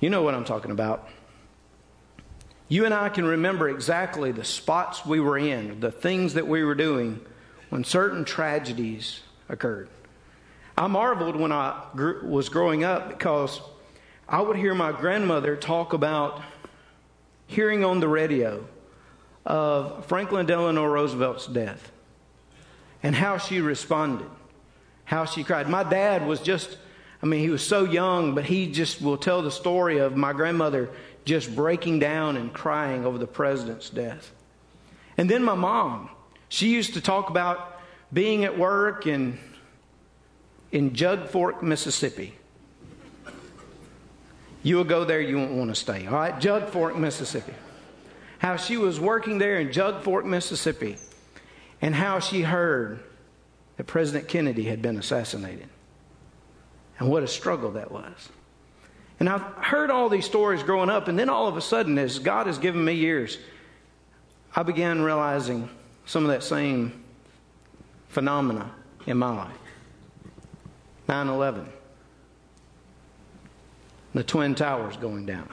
You 0.00 0.10
know 0.10 0.22
what 0.22 0.34
I'm 0.34 0.44
talking 0.44 0.70
about. 0.70 1.08
You 2.68 2.84
and 2.84 2.94
I 2.94 3.08
can 3.08 3.24
remember 3.24 3.68
exactly 3.68 4.32
the 4.32 4.44
spots 4.44 5.06
we 5.06 5.20
were 5.20 5.38
in, 5.38 5.80
the 5.80 5.92
things 5.92 6.34
that 6.34 6.46
we 6.46 6.64
were 6.64 6.74
doing 6.74 7.20
when 7.70 7.84
certain 7.84 8.24
tragedies 8.24 9.20
occurred. 9.48 9.88
I 10.76 10.86
marveled 10.86 11.36
when 11.36 11.52
I 11.52 11.84
grew, 11.94 12.26
was 12.26 12.48
growing 12.48 12.82
up 12.82 13.10
because 13.10 13.60
I 14.32 14.40
would 14.40 14.56
hear 14.56 14.74
my 14.74 14.92
grandmother 14.92 15.56
talk 15.56 15.92
about 15.92 16.40
hearing 17.46 17.84
on 17.84 18.00
the 18.00 18.08
radio 18.08 18.64
of 19.44 20.06
Franklin 20.06 20.46
Delano 20.46 20.86
Roosevelt's 20.86 21.46
death 21.46 21.92
and 23.02 23.14
how 23.14 23.36
she 23.36 23.60
responded, 23.60 24.30
how 25.04 25.26
she 25.26 25.44
cried. 25.44 25.68
My 25.68 25.84
dad 25.84 26.26
was 26.26 26.40
just, 26.40 26.78
I 27.22 27.26
mean, 27.26 27.40
he 27.40 27.50
was 27.50 27.62
so 27.62 27.84
young, 27.84 28.34
but 28.34 28.46
he 28.46 28.72
just 28.72 29.02
will 29.02 29.18
tell 29.18 29.42
the 29.42 29.50
story 29.50 29.98
of 29.98 30.16
my 30.16 30.32
grandmother 30.32 30.88
just 31.26 31.54
breaking 31.54 31.98
down 31.98 32.38
and 32.38 32.54
crying 32.54 33.04
over 33.04 33.18
the 33.18 33.26
president's 33.26 33.90
death. 33.90 34.32
And 35.18 35.28
then 35.28 35.44
my 35.44 35.54
mom, 35.54 36.08
she 36.48 36.68
used 36.68 36.94
to 36.94 37.02
talk 37.02 37.28
about 37.28 37.82
being 38.10 38.44
at 38.44 38.58
work 38.58 39.06
in, 39.06 39.38
in 40.70 40.94
Jug 40.94 41.28
Fork, 41.28 41.62
Mississippi. 41.62 42.38
You 44.62 44.76
will 44.76 44.84
go 44.84 45.04
there, 45.04 45.20
you 45.20 45.38
won't 45.38 45.52
want 45.52 45.70
to 45.70 45.74
stay. 45.74 46.06
All 46.06 46.14
right, 46.14 46.38
Jug 46.38 46.68
Fork, 46.68 46.96
Mississippi. 46.96 47.54
How 48.38 48.56
she 48.56 48.76
was 48.76 49.00
working 49.00 49.38
there 49.38 49.58
in 49.58 49.72
Jug 49.72 50.02
Fork, 50.02 50.24
Mississippi, 50.24 50.96
and 51.80 51.94
how 51.94 52.18
she 52.18 52.42
heard 52.42 53.00
that 53.76 53.84
President 53.84 54.28
Kennedy 54.28 54.64
had 54.64 54.82
been 54.82 54.98
assassinated. 54.98 55.68
And 56.98 57.08
what 57.08 57.22
a 57.22 57.28
struggle 57.28 57.72
that 57.72 57.90
was. 57.90 58.28
And 59.18 59.28
I've 59.28 59.42
heard 59.42 59.90
all 59.90 60.08
these 60.08 60.24
stories 60.24 60.62
growing 60.62 60.90
up, 60.90 61.08
and 61.08 61.18
then 61.18 61.28
all 61.28 61.46
of 61.46 61.56
a 61.56 61.60
sudden, 61.60 61.98
as 61.98 62.18
God 62.18 62.46
has 62.46 62.58
given 62.58 62.84
me 62.84 62.94
years, 62.94 63.38
I 64.54 64.62
began 64.62 65.02
realizing 65.02 65.68
some 66.06 66.24
of 66.24 66.30
that 66.30 66.42
same 66.42 67.02
phenomena 68.08 68.70
in 69.06 69.16
my 69.16 69.34
life 69.34 69.56
9 71.08 71.28
11, 71.28 71.68
the 74.14 74.22
Twin 74.24 74.54
Towers 74.54 74.96
going 74.96 75.26
down. 75.26 75.48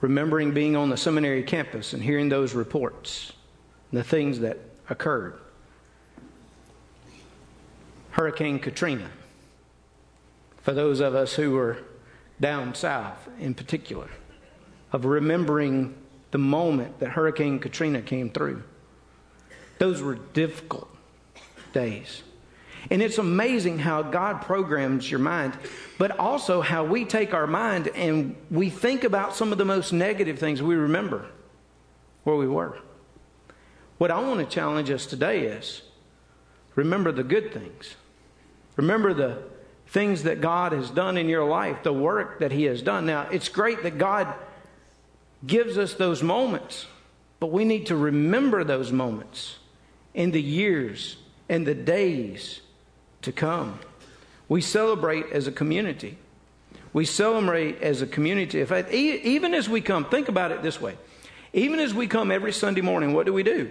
Remembering 0.00 0.52
being 0.52 0.76
on 0.76 0.88
the 0.88 0.96
seminary 0.96 1.42
campus 1.42 1.92
and 1.92 2.02
hearing 2.02 2.28
those 2.28 2.54
reports, 2.54 3.32
the 3.92 4.04
things 4.04 4.40
that 4.40 4.58
occurred. 4.88 5.38
Hurricane 8.12 8.58
Katrina, 8.58 9.10
for 10.62 10.72
those 10.72 11.00
of 11.00 11.14
us 11.14 11.34
who 11.34 11.52
were 11.52 11.78
down 12.40 12.74
south 12.74 13.28
in 13.38 13.54
particular, 13.54 14.08
of 14.92 15.04
remembering 15.04 15.94
the 16.30 16.38
moment 16.38 16.98
that 17.00 17.10
Hurricane 17.10 17.58
Katrina 17.58 18.02
came 18.02 18.30
through. 18.30 18.62
Those 19.78 20.02
were 20.02 20.14
difficult 20.14 20.88
days. 21.72 22.22
And 22.88 23.02
it's 23.02 23.18
amazing 23.18 23.80
how 23.80 24.02
God 24.02 24.40
programs 24.42 25.10
your 25.10 25.20
mind, 25.20 25.58
but 25.98 26.18
also 26.18 26.60
how 26.60 26.84
we 26.84 27.04
take 27.04 27.34
our 27.34 27.46
mind 27.46 27.88
and 27.88 28.36
we 28.50 28.70
think 28.70 29.04
about 29.04 29.34
some 29.34 29.52
of 29.52 29.58
the 29.58 29.64
most 29.64 29.92
negative 29.92 30.38
things 30.38 30.62
we 30.62 30.76
remember 30.76 31.26
where 32.24 32.36
we 32.36 32.48
were. 32.48 32.78
What 33.98 34.10
I 34.10 34.20
want 34.20 34.40
to 34.40 34.46
challenge 34.46 34.90
us 34.90 35.04
today 35.04 35.42
is 35.44 35.82
remember 36.74 37.12
the 37.12 37.24
good 37.24 37.52
things. 37.52 37.96
Remember 38.76 39.12
the 39.12 39.42
things 39.88 40.22
that 40.22 40.40
God 40.40 40.72
has 40.72 40.90
done 40.90 41.18
in 41.18 41.28
your 41.28 41.44
life, 41.44 41.82
the 41.82 41.92
work 41.92 42.38
that 42.38 42.52
He 42.52 42.64
has 42.64 42.80
done. 42.80 43.04
Now, 43.04 43.28
it's 43.30 43.48
great 43.48 43.82
that 43.82 43.98
God 43.98 44.32
gives 45.46 45.76
us 45.76 45.94
those 45.94 46.22
moments, 46.22 46.86
but 47.40 47.48
we 47.48 47.64
need 47.64 47.86
to 47.86 47.96
remember 47.96 48.64
those 48.64 48.92
moments 48.92 49.58
in 50.14 50.30
the 50.30 50.40
years 50.40 51.16
and 51.48 51.66
the 51.66 51.74
days 51.74 52.60
to 53.22 53.32
come. 53.32 53.78
We 54.48 54.60
celebrate 54.60 55.26
as 55.32 55.46
a 55.46 55.52
community. 55.52 56.18
We 56.92 57.04
celebrate 57.04 57.80
as 57.82 58.02
a 58.02 58.06
community. 58.06 58.60
In 58.60 58.66
fact, 58.66 58.92
even 58.92 59.54
as 59.54 59.68
we 59.68 59.80
come, 59.80 60.04
think 60.04 60.28
about 60.28 60.50
it 60.50 60.62
this 60.62 60.80
way. 60.80 60.96
Even 61.52 61.78
as 61.80 61.94
we 61.94 62.06
come 62.06 62.30
every 62.30 62.52
Sunday 62.52 62.80
morning, 62.80 63.12
what 63.12 63.26
do 63.26 63.32
we 63.32 63.42
do? 63.42 63.70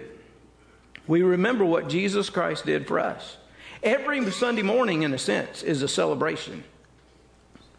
We 1.06 1.22
remember 1.22 1.64
what 1.64 1.88
Jesus 1.88 2.30
Christ 2.30 2.66
did 2.66 2.86
for 2.86 2.98
us. 2.98 3.36
Every 3.82 4.30
Sunday 4.30 4.62
morning, 4.62 5.02
in 5.02 5.12
a 5.12 5.18
sense, 5.18 5.62
is 5.62 5.82
a 5.82 5.88
celebration, 5.88 6.64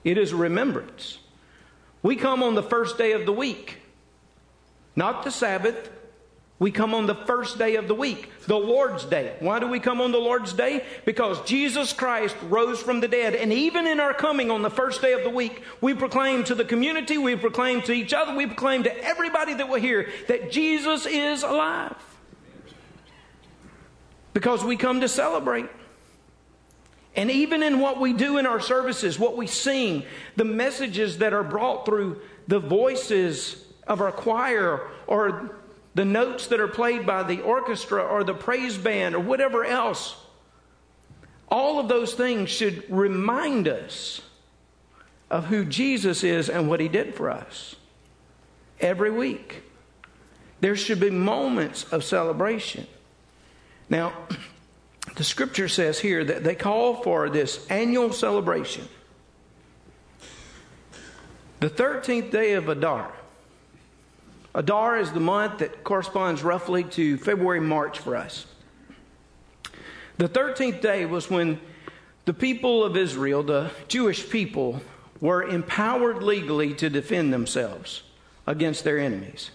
it 0.04 0.18
is 0.18 0.32
a 0.32 0.36
remembrance. 0.36 1.20
We 2.04 2.16
come 2.16 2.42
on 2.42 2.56
the 2.56 2.64
first 2.64 2.98
day 2.98 3.12
of 3.12 3.28
the 3.28 3.34
week, 3.34 3.78
not 4.96 5.24
the 5.24 5.32
Sabbath. 5.32 5.90
We 6.62 6.70
come 6.70 6.94
on 6.94 7.08
the 7.08 7.16
first 7.16 7.58
day 7.58 7.76
of 7.78 7.88
the 7.88 7.96
week, 7.96 8.30
the 8.46 8.56
Lord's 8.56 9.04
Day. 9.04 9.36
Why 9.40 9.58
do 9.58 9.68
we 9.68 9.80
come 9.80 10.00
on 10.00 10.12
the 10.12 10.20
Lord's 10.20 10.54
Day? 10.54 10.86
Because 11.06 11.42
Jesus 11.42 11.92
Christ 11.92 12.36
rose 12.44 12.80
from 12.80 13.00
the 13.00 13.08
dead. 13.08 13.34
And 13.34 13.52
even 13.52 13.88
in 13.88 14.00
our 14.00 14.14
coming 14.14 14.52
on 14.52 14.62
the 14.62 14.70
first 14.70 15.02
day 15.02 15.14
of 15.14 15.24
the 15.24 15.32
week, 15.32 15.64
we 15.82 15.96
proclaim 15.96 16.44
to 16.44 16.54
the 16.54 16.64
community, 16.64 17.18
we 17.18 17.36
proclaim 17.36 17.82
to 17.82 17.94
each 17.94 18.14
other, 18.14 18.36
we 18.36 18.46
proclaim 18.46 18.84
to 18.84 19.04
everybody 19.04 19.56
that 19.56 19.70
will 19.70 19.80
hear 19.80 20.12
that 20.28 20.52
Jesus 20.52 21.08
is 21.08 21.42
alive. 21.42 21.96
because 24.34 24.64
we 24.64 24.78
come 24.78 25.02
to 25.02 25.10
celebrate. 25.10 25.66
And 27.16 27.32
even 27.32 27.64
in 27.64 27.80
what 27.80 28.00
we 28.00 28.14
do 28.14 28.38
in 28.38 28.46
our 28.46 28.60
services, 28.60 29.18
what 29.18 29.36
we 29.36 29.48
sing, 29.48 30.04
the 30.36 30.46
messages 30.46 31.18
that 31.18 31.34
are 31.34 31.44
brought 31.44 31.88
through 31.88 32.22
the 32.48 32.60
voices 32.60 33.66
of 33.88 34.00
our 34.00 34.12
choir 34.12 34.88
or 35.08 35.61
the 35.94 36.06
notes 36.06 36.48
that 36.48 36.60
are 36.60 36.68
played 36.68 37.06
by 37.06 37.24
the 37.24 37.42
orchestra 37.42 38.02
or 38.02 38.24
the 38.24 38.34
praise 38.34 38.78
band 38.78 39.16
or 39.16 39.20
whatever 39.20 39.66
else, 39.66 40.16
all 41.50 41.80
of 41.80 41.90
those 41.90 42.14
things 42.14 42.50
should 42.50 42.90
remind 42.90 43.68
us 43.68 44.22
of 45.30 45.46
who 45.46 45.66
Jesus 45.66 46.24
is 46.24 46.50
and 46.50 46.70
what 46.70 46.80
he 46.80 46.88
did 46.88 47.14
for 47.16 47.30
us 47.30 47.76
every 48.80 49.12
week. 49.12 49.64
There 50.62 50.76
should 50.76 51.00
be 51.00 51.10
moments 51.10 51.84
of 51.92 52.04
celebration. 52.04 52.88
Now, 53.90 54.14
the 55.16 55.24
scripture 55.24 55.68
says 55.68 56.00
here 56.00 56.24
that 56.24 56.44
they 56.44 56.56
call 56.56 56.96
for 56.96 57.30
this 57.30 57.66
annual 57.68 58.14
celebration. 58.14 58.88
The 61.60 61.70
13th 61.70 62.32
day 62.32 62.54
of 62.54 62.70
Adar. 62.70 63.12
Adar 64.54 64.98
is 64.98 65.12
the 65.12 65.20
month 65.20 65.60
that 65.60 65.84
corresponds 65.84 66.44
roughly 66.44 66.84
to 66.84 67.18
February, 67.18 67.62
March 67.62 68.00
for 68.00 68.18
us. 68.18 68.46
The 70.18 70.28
13th 70.28 70.82
day 70.82 71.06
was 71.06 71.30
when 71.30 71.60
the 72.26 72.34
people 72.34 72.84
of 72.84 72.98
Israel, 72.98 73.44
the 73.44 73.72
Jewish 73.88 74.30
people, 74.30 74.82
were 75.22 75.44
empowered 75.44 76.22
legally 76.22 76.74
to 76.76 76.90
defend 76.90 77.34
themselves 77.34 78.04
against 78.46 78.84
their 78.84 79.00
enemies. 79.00 79.52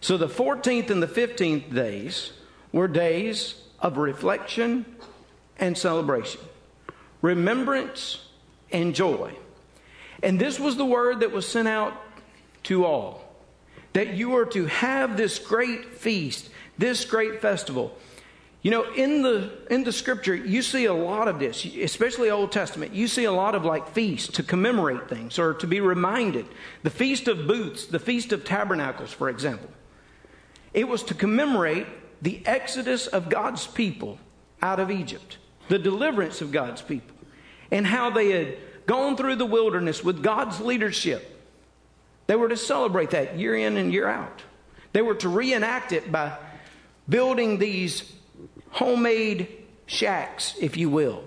So 0.00 0.16
the 0.16 0.28
14th 0.28 0.90
and 0.90 1.02
the 1.02 1.06
15th 1.06 1.74
days 1.74 2.32
were 2.70 2.86
days 2.86 3.54
of 3.80 3.96
reflection 3.96 4.84
and 5.58 5.76
celebration, 5.76 6.40
remembrance 7.22 8.26
and 8.70 8.94
joy. 8.94 9.34
And 10.22 10.38
this 10.38 10.60
was 10.60 10.76
the 10.76 10.84
word 10.84 11.20
that 11.20 11.32
was 11.32 11.48
sent 11.48 11.68
out 11.68 11.94
to 12.64 12.84
all 12.84 13.27
that 13.92 14.14
you 14.14 14.36
are 14.36 14.46
to 14.46 14.66
have 14.66 15.16
this 15.16 15.38
great 15.38 15.94
feast, 15.94 16.50
this 16.76 17.04
great 17.04 17.40
festival. 17.40 17.96
You 18.62 18.72
know, 18.72 18.92
in 18.92 19.22
the 19.22 19.50
in 19.70 19.84
the 19.84 19.92
scripture, 19.92 20.34
you 20.34 20.62
see 20.62 20.86
a 20.86 20.92
lot 20.92 21.28
of 21.28 21.38
this, 21.38 21.64
especially 21.64 22.30
Old 22.30 22.50
Testament. 22.50 22.92
You 22.92 23.06
see 23.06 23.24
a 23.24 23.32
lot 23.32 23.54
of 23.54 23.64
like 23.64 23.88
feasts 23.88 24.32
to 24.34 24.42
commemorate 24.42 25.08
things 25.08 25.38
or 25.38 25.54
to 25.54 25.66
be 25.66 25.80
reminded. 25.80 26.46
The 26.82 26.90
Feast 26.90 27.28
of 27.28 27.46
Booths, 27.46 27.86
the 27.86 28.00
Feast 28.00 28.32
of 28.32 28.44
Tabernacles, 28.44 29.12
for 29.12 29.28
example. 29.28 29.70
It 30.74 30.88
was 30.88 31.02
to 31.04 31.14
commemorate 31.14 31.86
the 32.20 32.42
exodus 32.46 33.06
of 33.06 33.28
God's 33.28 33.66
people 33.66 34.18
out 34.60 34.80
of 34.80 34.90
Egypt, 34.90 35.38
the 35.68 35.78
deliverance 35.78 36.40
of 36.40 36.50
God's 36.50 36.82
people, 36.82 37.16
and 37.70 37.86
how 37.86 38.10
they 38.10 38.30
had 38.30 38.58
gone 38.86 39.16
through 39.16 39.36
the 39.36 39.46
wilderness 39.46 40.02
with 40.02 40.22
God's 40.22 40.60
leadership. 40.60 41.37
They 42.28 42.36
were 42.36 42.48
to 42.50 42.56
celebrate 42.56 43.10
that 43.10 43.38
year 43.38 43.56
in 43.56 43.76
and 43.76 43.92
year 43.92 44.06
out. 44.06 44.42
They 44.92 45.02
were 45.02 45.16
to 45.16 45.28
reenact 45.28 45.92
it 45.92 46.12
by 46.12 46.36
building 47.08 47.58
these 47.58 48.12
homemade 48.70 49.48
shacks, 49.86 50.54
if 50.60 50.76
you 50.76 50.90
will, 50.90 51.24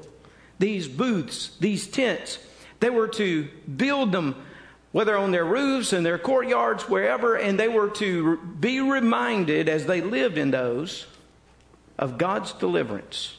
these 0.60 0.88
booths, 0.88 1.58
these 1.60 1.88
tents. 1.88 2.38
They 2.80 2.92
were 2.92 3.08
to 3.10 3.50
build 3.76 4.12
them, 4.12 4.36
whether 4.92 5.18
on 5.18 5.32
their 5.32 5.44
roofs 5.46 5.92
and 5.92 6.06
their 6.06 6.20
courtyards, 6.20 6.88
wherever, 6.88 7.36
and 7.36 7.60
they 7.60 7.68
were 7.68 7.90
to 7.90 8.38
be 8.38 8.80
reminded 8.80 9.70
as 9.70 9.88
they 9.88 10.02
lived 10.02 10.38
in 10.38 10.52
those 10.52 11.08
of 11.98 12.20
God's 12.20 12.54
deliverance. 12.54 13.38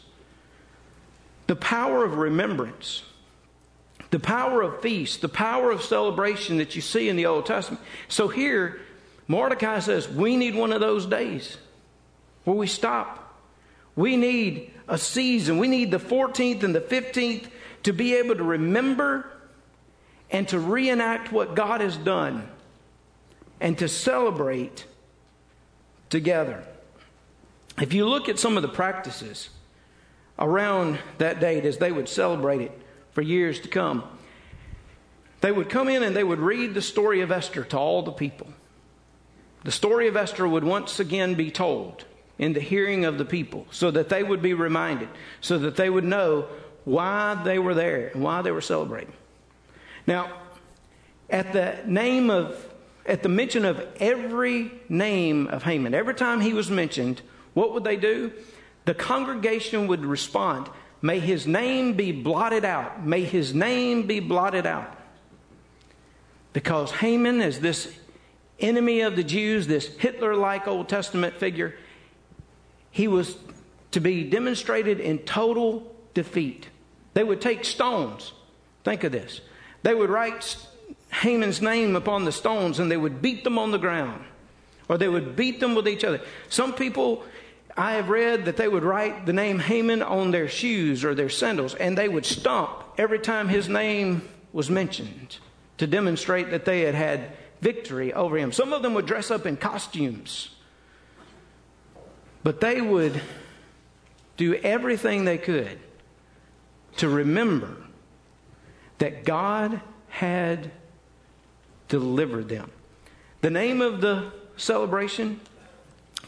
The 1.46 1.56
power 1.56 2.04
of 2.04 2.16
remembrance, 2.16 3.04
the 4.12 4.20
power 4.20 4.62
of 4.62 4.80
feast, 4.80 5.20
the 5.20 5.28
power 5.28 5.72
of 5.72 5.82
celebration 5.82 6.58
that 6.58 6.76
you 6.76 6.80
see 6.80 7.08
in 7.08 7.16
the 7.16 7.26
Old 7.26 7.46
Testament. 7.46 7.82
So 8.06 8.28
here, 8.28 8.80
Mordecai 9.26 9.80
says, 9.80 10.08
we 10.08 10.36
need 10.36 10.54
one 10.54 10.72
of 10.72 10.80
those 10.80 11.04
days 11.06 11.56
where 12.44 12.56
we 12.56 12.68
stop 12.68 13.22
we 13.94 14.16
need 14.16 14.72
a 14.88 14.98
season. 14.98 15.58
We 15.58 15.68
need 15.68 15.90
the 15.90 15.98
14th 15.98 16.62
and 16.62 16.74
the 16.74 16.80
15th 16.80 17.48
to 17.82 17.92
be 17.92 18.14
able 18.14 18.36
to 18.36 18.44
remember 18.44 19.30
and 20.30 20.48
to 20.48 20.58
reenact 20.58 21.30
what 21.30 21.54
God 21.54 21.80
has 21.80 21.96
done 21.96 22.48
and 23.60 23.76
to 23.78 23.88
celebrate 23.88 24.86
together. 26.08 26.64
If 27.80 27.92
you 27.92 28.08
look 28.08 28.28
at 28.28 28.38
some 28.38 28.56
of 28.56 28.62
the 28.62 28.68
practices 28.68 29.50
around 30.38 30.98
that 31.18 31.40
date 31.40 31.64
as 31.64 31.78
they 31.78 31.92
would 31.92 32.08
celebrate 32.08 32.62
it 32.62 32.81
for 33.12 33.22
years 33.22 33.60
to 33.60 33.68
come, 33.68 34.04
they 35.40 35.52
would 35.52 35.68
come 35.68 35.88
in 35.88 36.02
and 36.02 36.14
they 36.14 36.24
would 36.24 36.38
read 36.38 36.74
the 36.74 36.82
story 36.82 37.20
of 37.20 37.30
Esther 37.30 37.64
to 37.64 37.78
all 37.78 38.02
the 38.02 38.12
people. 38.12 38.48
The 39.64 39.72
story 39.72 40.08
of 40.08 40.16
Esther 40.16 40.46
would 40.46 40.64
once 40.64 40.98
again 40.98 41.34
be 41.34 41.50
told 41.50 42.04
in 42.38 42.52
the 42.52 42.60
hearing 42.60 43.04
of 43.04 43.18
the 43.18 43.24
people 43.24 43.66
so 43.70 43.90
that 43.90 44.08
they 44.08 44.22
would 44.22 44.42
be 44.42 44.54
reminded, 44.54 45.08
so 45.40 45.58
that 45.58 45.76
they 45.76 45.88
would 45.88 46.04
know 46.04 46.46
why 46.84 47.40
they 47.44 47.58
were 47.58 47.74
there 47.74 48.08
and 48.08 48.22
why 48.22 48.42
they 48.42 48.50
were 48.50 48.60
celebrating. 48.60 49.12
Now, 50.06 50.32
at 51.30 51.52
the 51.52 51.78
name 51.86 52.30
of, 52.30 52.68
at 53.06 53.22
the 53.22 53.28
mention 53.28 53.64
of 53.64 53.86
every 54.00 54.72
name 54.88 55.46
of 55.48 55.62
Haman, 55.62 55.94
every 55.94 56.14
time 56.14 56.40
he 56.40 56.52
was 56.52 56.70
mentioned, 56.70 57.22
what 57.54 57.72
would 57.72 57.84
they 57.84 57.96
do? 57.96 58.32
The 58.84 58.94
congregation 58.94 59.86
would 59.86 60.04
respond, 60.04 60.68
May 61.02 61.18
his 61.18 61.46
name 61.48 61.94
be 61.94 62.12
blotted 62.12 62.64
out. 62.64 63.04
May 63.04 63.24
his 63.24 63.52
name 63.54 64.06
be 64.06 64.20
blotted 64.20 64.66
out. 64.66 64.96
Because 66.52 66.92
Haman 66.92 67.40
is 67.40 67.58
this 67.60 67.92
enemy 68.60 69.00
of 69.00 69.16
the 69.16 69.24
Jews, 69.24 69.66
this 69.66 69.88
Hitler 69.96 70.36
like 70.36 70.68
Old 70.68 70.88
Testament 70.88 71.34
figure, 71.34 71.74
he 72.92 73.08
was 73.08 73.36
to 73.90 74.00
be 74.00 74.22
demonstrated 74.24 75.00
in 75.00 75.18
total 75.20 75.92
defeat. 76.14 76.68
They 77.14 77.24
would 77.24 77.40
take 77.40 77.64
stones. 77.64 78.32
Think 78.84 79.02
of 79.04 79.12
this. 79.12 79.40
They 79.82 79.94
would 79.94 80.10
write 80.10 80.56
Haman's 81.12 81.60
name 81.60 81.96
upon 81.96 82.24
the 82.24 82.32
stones 82.32 82.78
and 82.78 82.90
they 82.90 82.96
would 82.96 83.20
beat 83.20 83.44
them 83.44 83.58
on 83.58 83.70
the 83.70 83.78
ground. 83.78 84.24
Or 84.88 84.98
they 84.98 85.08
would 85.08 85.36
beat 85.36 85.58
them 85.58 85.74
with 85.74 85.88
each 85.88 86.04
other. 86.04 86.20
Some 86.48 86.74
people, 86.74 87.24
I 87.76 87.92
have 87.92 88.10
read 88.10 88.44
that 88.44 88.56
they 88.56 88.68
would 88.68 88.84
write 88.84 89.24
the 89.24 89.32
name 89.32 89.58
Haman 89.58 90.02
on 90.02 90.30
their 90.30 90.48
shoes 90.48 91.04
or 91.04 91.14
their 91.14 91.28
sandals 91.28 91.74
and 91.74 91.96
they 91.96 92.08
would 92.08 92.26
stomp 92.26 92.84
every 92.98 93.18
time 93.18 93.48
his 93.48 93.68
name 93.68 94.28
was 94.52 94.68
mentioned 94.68 95.38
to 95.78 95.86
demonstrate 95.86 96.50
that 96.50 96.64
they 96.64 96.82
had 96.82 96.94
had 96.94 97.32
victory 97.60 98.12
over 98.12 98.36
him. 98.36 98.52
Some 98.52 98.72
of 98.72 98.82
them 98.82 98.94
would 98.94 99.06
dress 99.06 99.30
up 99.30 99.46
in 99.46 99.56
costumes 99.56 100.50
but 102.42 102.60
they 102.60 102.80
would 102.80 103.20
do 104.36 104.54
everything 104.56 105.24
they 105.24 105.38
could 105.38 105.78
to 106.96 107.08
remember 107.08 107.76
that 108.98 109.24
God 109.24 109.80
had 110.08 110.70
delivered 111.88 112.48
them. 112.48 112.70
The 113.40 113.50
name 113.50 113.80
of 113.80 114.00
the 114.00 114.32
celebration, 114.56 115.40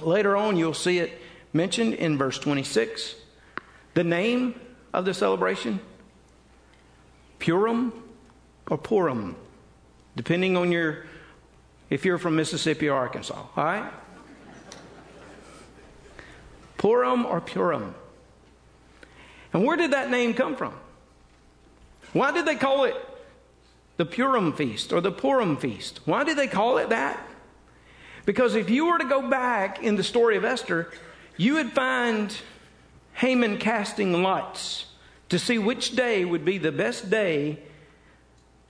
later 0.01 0.37
on 0.37 0.57
you'll 0.57 0.75
see 0.75 0.99
it 0.99 1.21
mentioned 1.55 1.95
in 1.95 2.19
verse 2.19 2.39
26. 2.39 3.15
The 3.95 4.05
name 4.05 4.61
of 4.93 5.05
the 5.05 5.15
celebration, 5.15 5.81
Purim 7.39 7.93
or 8.69 8.77
Purim, 8.77 9.37
depending 10.17 10.57
on 10.57 10.73
your, 10.73 11.07
if 11.89 12.05
you're 12.05 12.19
from 12.19 12.37
Mississippi 12.37 12.89
or 12.89 12.97
Arkansas, 12.97 13.35
all 13.35 13.65
right? 13.65 13.91
Purim 16.77 17.25
or 17.25 17.41
Purim. 17.41 17.95
And 19.53 19.65
where 19.65 19.77
did 19.77 19.93
that 19.93 20.11
name 20.11 20.35
come 20.35 20.57
from? 20.57 20.75
Why 22.13 22.33
did 22.33 22.47
they 22.47 22.57
call 22.57 22.85
it 22.85 22.95
the 23.97 24.05
Purim 24.05 24.53
feast 24.53 24.93
or 24.93 25.01
the 25.01 25.13
Purim 25.13 25.57
feast? 25.57 26.01
Why 26.05 26.25
did 26.25 26.37
they 26.37 26.49
call 26.49 26.79
it 26.79 26.91
that? 26.91 27.25
Because 28.27 28.55
if 28.55 28.71
you 28.71 28.87
were 28.87 28.99
to 28.99 29.05
go 29.05 29.29
back 29.29 29.83
in 29.83 29.97
the 29.97 30.03
story 30.03 30.37
of 30.37 30.45
Esther, 30.45 30.91
you 31.37 31.55
would 31.55 31.73
find 31.73 32.37
Haman 33.15 33.59
casting 33.59 34.23
lots 34.23 34.87
to 35.29 35.39
see 35.39 35.59
which 35.59 35.97
day 35.97 36.25
would 36.25 36.45
be 36.45 36.59
the 36.59 36.73
best 36.73 37.11
day 37.11 37.59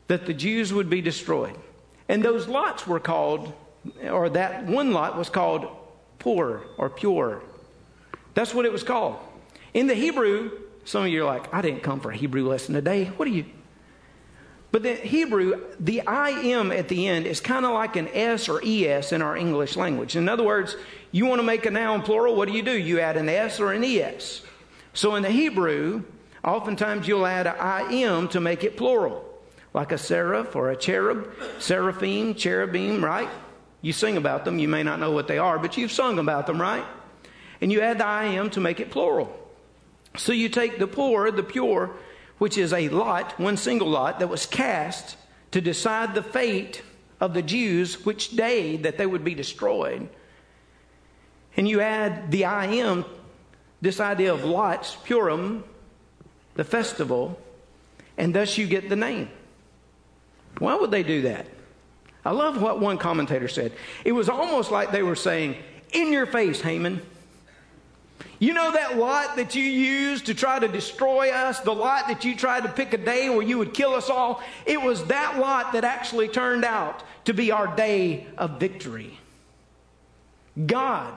that 0.08 0.26
the 0.26 0.34
Jews 0.34 0.72
would 0.72 0.90
be 0.90 1.00
destroyed. 1.00 1.56
And 2.08 2.22
those 2.22 2.46
lots 2.46 2.86
were 2.86 3.00
called, 3.00 3.52
or 4.02 4.28
that 4.30 4.64
one 4.66 4.92
lot 4.92 5.16
was 5.16 5.30
called 5.30 5.66
poor 6.18 6.64
or 6.78 6.90
Pure. 6.90 7.42
That's 8.34 8.54
what 8.54 8.66
it 8.66 8.72
was 8.72 8.82
called. 8.82 9.16
In 9.72 9.86
the 9.86 9.94
Hebrew, 9.94 10.50
some 10.84 11.04
of 11.04 11.08
you 11.08 11.22
are 11.22 11.26
like, 11.26 11.52
I 11.52 11.62
didn't 11.62 11.82
come 11.82 12.00
for 12.00 12.10
a 12.10 12.16
Hebrew 12.16 12.48
lesson 12.48 12.74
today. 12.74 13.06
What 13.06 13.28
are 13.28 13.32
you? 13.32 13.46
But 14.74 14.82
the 14.82 14.96
Hebrew, 14.96 15.62
the 15.78 15.98
IM 16.00 16.72
at 16.72 16.88
the 16.88 17.06
end 17.06 17.28
is 17.28 17.38
kind 17.38 17.64
of 17.64 17.70
like 17.70 17.94
an 17.94 18.08
S 18.08 18.48
or 18.48 18.60
ES 18.60 19.12
in 19.12 19.22
our 19.22 19.36
English 19.36 19.76
language. 19.76 20.16
In 20.16 20.28
other 20.28 20.42
words, 20.42 20.76
you 21.12 21.26
want 21.26 21.38
to 21.38 21.46
make 21.46 21.64
a 21.64 21.70
noun 21.70 22.02
plural, 22.02 22.34
what 22.34 22.48
do 22.48 22.54
you 22.54 22.62
do? 22.64 22.76
You 22.76 22.98
add 22.98 23.16
an 23.16 23.28
S 23.28 23.60
or 23.60 23.72
an 23.72 23.84
ES. 23.84 24.42
So 24.92 25.14
in 25.14 25.22
the 25.22 25.30
Hebrew, 25.30 26.02
oftentimes 26.42 27.06
you'll 27.06 27.24
add 27.24 27.46
an 27.46 27.92
IM 27.92 28.26
to 28.30 28.40
make 28.40 28.64
it 28.64 28.76
plural, 28.76 29.24
like 29.74 29.92
a 29.92 29.96
seraph 29.96 30.56
or 30.56 30.72
a 30.72 30.76
cherub, 30.76 31.32
seraphim, 31.60 32.34
cherubim, 32.34 33.04
right? 33.04 33.28
You 33.80 33.92
sing 33.92 34.16
about 34.16 34.44
them. 34.44 34.58
You 34.58 34.66
may 34.66 34.82
not 34.82 34.98
know 34.98 35.12
what 35.12 35.28
they 35.28 35.38
are, 35.38 35.56
but 35.60 35.76
you've 35.76 35.92
sung 35.92 36.18
about 36.18 36.48
them, 36.48 36.60
right? 36.60 36.84
And 37.60 37.70
you 37.70 37.80
add 37.80 37.98
the 37.98 38.24
IM 38.24 38.50
to 38.50 38.60
make 38.60 38.80
it 38.80 38.90
plural. 38.90 39.38
So 40.16 40.32
you 40.32 40.48
take 40.48 40.80
the 40.80 40.88
poor, 40.88 41.30
the 41.30 41.44
pure, 41.44 41.94
which 42.38 42.58
is 42.58 42.72
a 42.72 42.88
lot, 42.88 43.38
one 43.38 43.56
single 43.56 43.88
lot, 43.88 44.18
that 44.18 44.28
was 44.28 44.46
cast 44.46 45.16
to 45.52 45.60
decide 45.60 46.14
the 46.14 46.22
fate 46.22 46.82
of 47.20 47.34
the 47.34 47.42
Jews, 47.42 48.04
which 48.04 48.30
day 48.30 48.76
that 48.78 48.98
they 48.98 49.06
would 49.06 49.24
be 49.24 49.34
destroyed. 49.34 50.08
And 51.56 51.68
you 51.68 51.80
add 51.80 52.30
the 52.30 52.44
I 52.46 52.66
IM, 52.66 53.04
this 53.80 54.00
idea 54.00 54.32
of 54.32 54.44
lots, 54.44 54.96
Purim, 55.04 55.64
the 56.54 56.64
festival, 56.64 57.40
and 58.16 58.34
thus 58.34 58.58
you 58.58 58.66
get 58.66 58.88
the 58.88 58.96
name. 58.96 59.28
Why 60.58 60.74
would 60.74 60.90
they 60.90 61.02
do 61.02 61.22
that? 61.22 61.46
I 62.24 62.30
love 62.30 62.60
what 62.60 62.80
one 62.80 62.98
commentator 62.98 63.48
said. 63.48 63.72
It 64.04 64.12
was 64.12 64.28
almost 64.28 64.70
like 64.70 64.92
they 64.92 65.02
were 65.02 65.16
saying, 65.16 65.56
In 65.92 66.12
your 66.12 66.26
face, 66.26 66.60
Haman. 66.60 67.02
You 68.38 68.52
know 68.52 68.72
that 68.72 68.96
lot 68.98 69.36
that 69.36 69.54
you 69.54 69.62
used 69.62 70.26
to 70.26 70.34
try 70.34 70.58
to 70.58 70.68
destroy 70.68 71.30
us, 71.30 71.60
the 71.60 71.74
lot 71.74 72.08
that 72.08 72.24
you 72.24 72.36
tried 72.36 72.64
to 72.64 72.68
pick 72.68 72.92
a 72.92 72.98
day 72.98 73.28
where 73.28 73.42
you 73.42 73.58
would 73.58 73.74
kill 73.74 73.94
us 73.94 74.10
all? 74.10 74.42
It 74.66 74.80
was 74.80 75.04
that 75.06 75.38
lot 75.38 75.72
that 75.72 75.84
actually 75.84 76.28
turned 76.28 76.64
out 76.64 77.02
to 77.24 77.32
be 77.32 77.50
our 77.50 77.74
day 77.74 78.26
of 78.36 78.60
victory. 78.60 79.18
God 80.66 81.14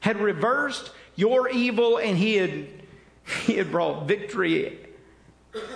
had 0.00 0.18
reversed 0.18 0.90
your 1.16 1.48
evil 1.48 1.98
and 1.98 2.16
he 2.16 2.36
had, 2.36 2.66
he 3.44 3.54
had 3.54 3.70
brought 3.70 4.06
victory, 4.06 4.78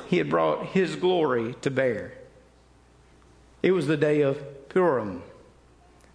he 0.09 0.19
had 0.19 0.31
brought 0.31 0.67
his 0.67 0.97
glory 0.97 1.55
to 1.63 1.71
bear. 1.71 2.13
It 3.63 3.73
was 3.73 3.87
the 3.87 3.97
day 3.97 4.23
of 4.23 4.69
Purim 4.69 5.23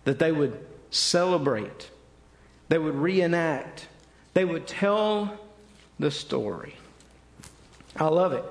that 0.03 0.19
they 0.19 0.31
would 0.31 0.65
celebrate, 0.89 1.89
they 2.69 2.78
would 2.78 2.95
reenact 2.95 3.88
they 4.36 4.45
would 4.45 4.67
tell 4.67 5.39
the 5.97 6.12
story. 6.12 6.75
I 7.95 8.08
love 8.08 8.34
it. 8.34 8.43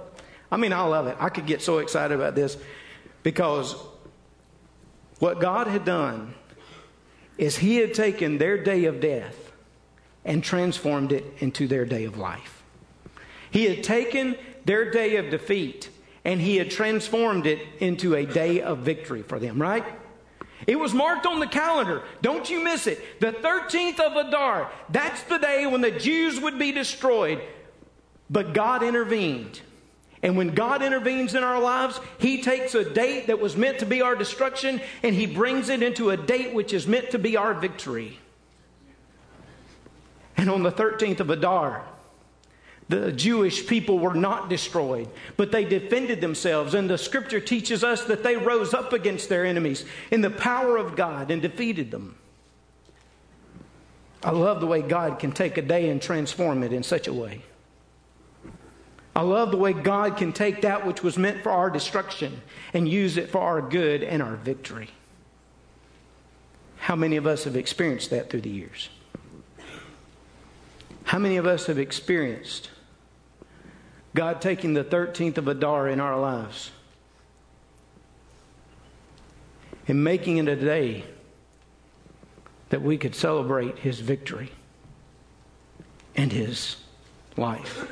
I 0.50 0.56
mean, 0.56 0.72
I 0.72 0.82
love 0.82 1.06
it. 1.06 1.16
I 1.20 1.28
could 1.28 1.46
get 1.46 1.60
so 1.60 1.78
excited 1.78 2.14
about 2.14 2.34
this 2.34 2.56
because 3.22 3.76
what 5.18 5.40
God 5.40 5.66
had 5.66 5.84
done 5.84 6.34
is 7.36 7.58
He 7.58 7.76
had 7.76 7.92
taken 7.92 8.38
their 8.38 8.56
day 8.56 8.86
of 8.86 9.00
death 9.00 9.52
and 10.24 10.42
transformed 10.42 11.12
it 11.12 11.24
into 11.38 11.68
their 11.68 11.84
day 11.84 12.04
of 12.04 12.16
life. 12.16 12.62
He 13.50 13.66
had 13.66 13.84
taken 13.84 14.36
their 14.64 14.90
day 14.90 15.16
of 15.16 15.28
defeat 15.28 15.90
and 16.24 16.40
He 16.40 16.56
had 16.56 16.70
transformed 16.70 17.46
it 17.46 17.60
into 17.78 18.14
a 18.14 18.24
day 18.24 18.62
of 18.62 18.78
victory 18.78 19.22
for 19.22 19.38
them, 19.38 19.60
right? 19.60 19.84
It 20.66 20.78
was 20.78 20.94
marked 20.94 21.26
on 21.26 21.40
the 21.40 21.46
calendar. 21.46 22.02
Don't 22.22 22.48
you 22.48 22.62
miss 22.62 22.86
it. 22.86 23.20
The 23.20 23.32
13th 23.32 24.00
of 24.00 24.16
Adar. 24.16 24.70
That's 24.88 25.22
the 25.24 25.38
day 25.38 25.66
when 25.66 25.80
the 25.80 25.90
Jews 25.90 26.40
would 26.40 26.58
be 26.58 26.72
destroyed. 26.72 27.42
But 28.30 28.54
God 28.54 28.82
intervened. 28.82 29.60
And 30.22 30.38
when 30.38 30.54
God 30.54 30.82
intervenes 30.82 31.34
in 31.34 31.42
our 31.42 31.60
lives, 31.60 32.00
He 32.18 32.40
takes 32.40 32.74
a 32.74 32.88
date 32.88 33.26
that 33.26 33.40
was 33.40 33.56
meant 33.56 33.80
to 33.80 33.86
be 33.86 34.00
our 34.00 34.14
destruction 34.14 34.80
and 35.02 35.14
He 35.14 35.26
brings 35.26 35.68
it 35.68 35.82
into 35.82 36.10
a 36.10 36.16
date 36.16 36.54
which 36.54 36.72
is 36.72 36.86
meant 36.86 37.10
to 37.10 37.18
be 37.18 37.36
our 37.36 37.52
victory. 37.52 38.18
And 40.36 40.48
on 40.48 40.62
the 40.62 40.72
13th 40.72 41.20
of 41.20 41.30
Adar, 41.30 41.84
the 42.88 43.12
Jewish 43.12 43.66
people 43.66 43.98
were 43.98 44.14
not 44.14 44.48
destroyed, 44.48 45.08
but 45.36 45.50
they 45.50 45.64
defended 45.64 46.20
themselves. 46.20 46.74
And 46.74 46.88
the 46.88 46.98
scripture 46.98 47.40
teaches 47.40 47.82
us 47.82 48.04
that 48.04 48.22
they 48.22 48.36
rose 48.36 48.74
up 48.74 48.92
against 48.92 49.28
their 49.28 49.46
enemies 49.46 49.84
in 50.10 50.20
the 50.20 50.30
power 50.30 50.76
of 50.76 50.94
God 50.94 51.30
and 51.30 51.40
defeated 51.40 51.90
them. 51.90 52.16
I 54.22 54.30
love 54.30 54.60
the 54.60 54.66
way 54.66 54.82
God 54.82 55.18
can 55.18 55.32
take 55.32 55.56
a 55.56 55.62
day 55.62 55.88
and 55.88 56.00
transform 56.00 56.62
it 56.62 56.72
in 56.72 56.82
such 56.82 57.08
a 57.08 57.12
way. 57.12 57.42
I 59.16 59.22
love 59.22 59.50
the 59.50 59.56
way 59.56 59.72
God 59.72 60.16
can 60.16 60.32
take 60.32 60.62
that 60.62 60.86
which 60.86 61.02
was 61.02 61.16
meant 61.16 61.42
for 61.42 61.52
our 61.52 61.70
destruction 61.70 62.42
and 62.72 62.88
use 62.88 63.16
it 63.16 63.30
for 63.30 63.40
our 63.40 63.62
good 63.62 64.02
and 64.02 64.22
our 64.22 64.36
victory. 64.36 64.90
How 66.78 66.96
many 66.96 67.16
of 67.16 67.26
us 67.26 67.44
have 67.44 67.56
experienced 67.56 68.10
that 68.10 68.28
through 68.28 68.42
the 68.42 68.50
years? 68.50 68.88
How 71.04 71.18
many 71.18 71.36
of 71.36 71.46
us 71.46 71.66
have 71.66 71.78
experienced 71.78 72.70
God 74.14 74.40
taking 74.40 74.74
the 74.74 74.84
13th 74.84 75.38
of 75.38 75.48
Adar 75.48 75.88
in 75.88 76.00
our 76.00 76.18
lives 76.18 76.70
and 79.88 80.02
making 80.02 80.38
it 80.38 80.48
a 80.48 80.56
day 80.56 81.04
that 82.70 82.80
we 82.80 82.96
could 82.96 83.14
celebrate 83.14 83.78
his 83.78 84.00
victory 84.00 84.52
and 86.16 86.32
his 86.32 86.76
life. 87.36 87.90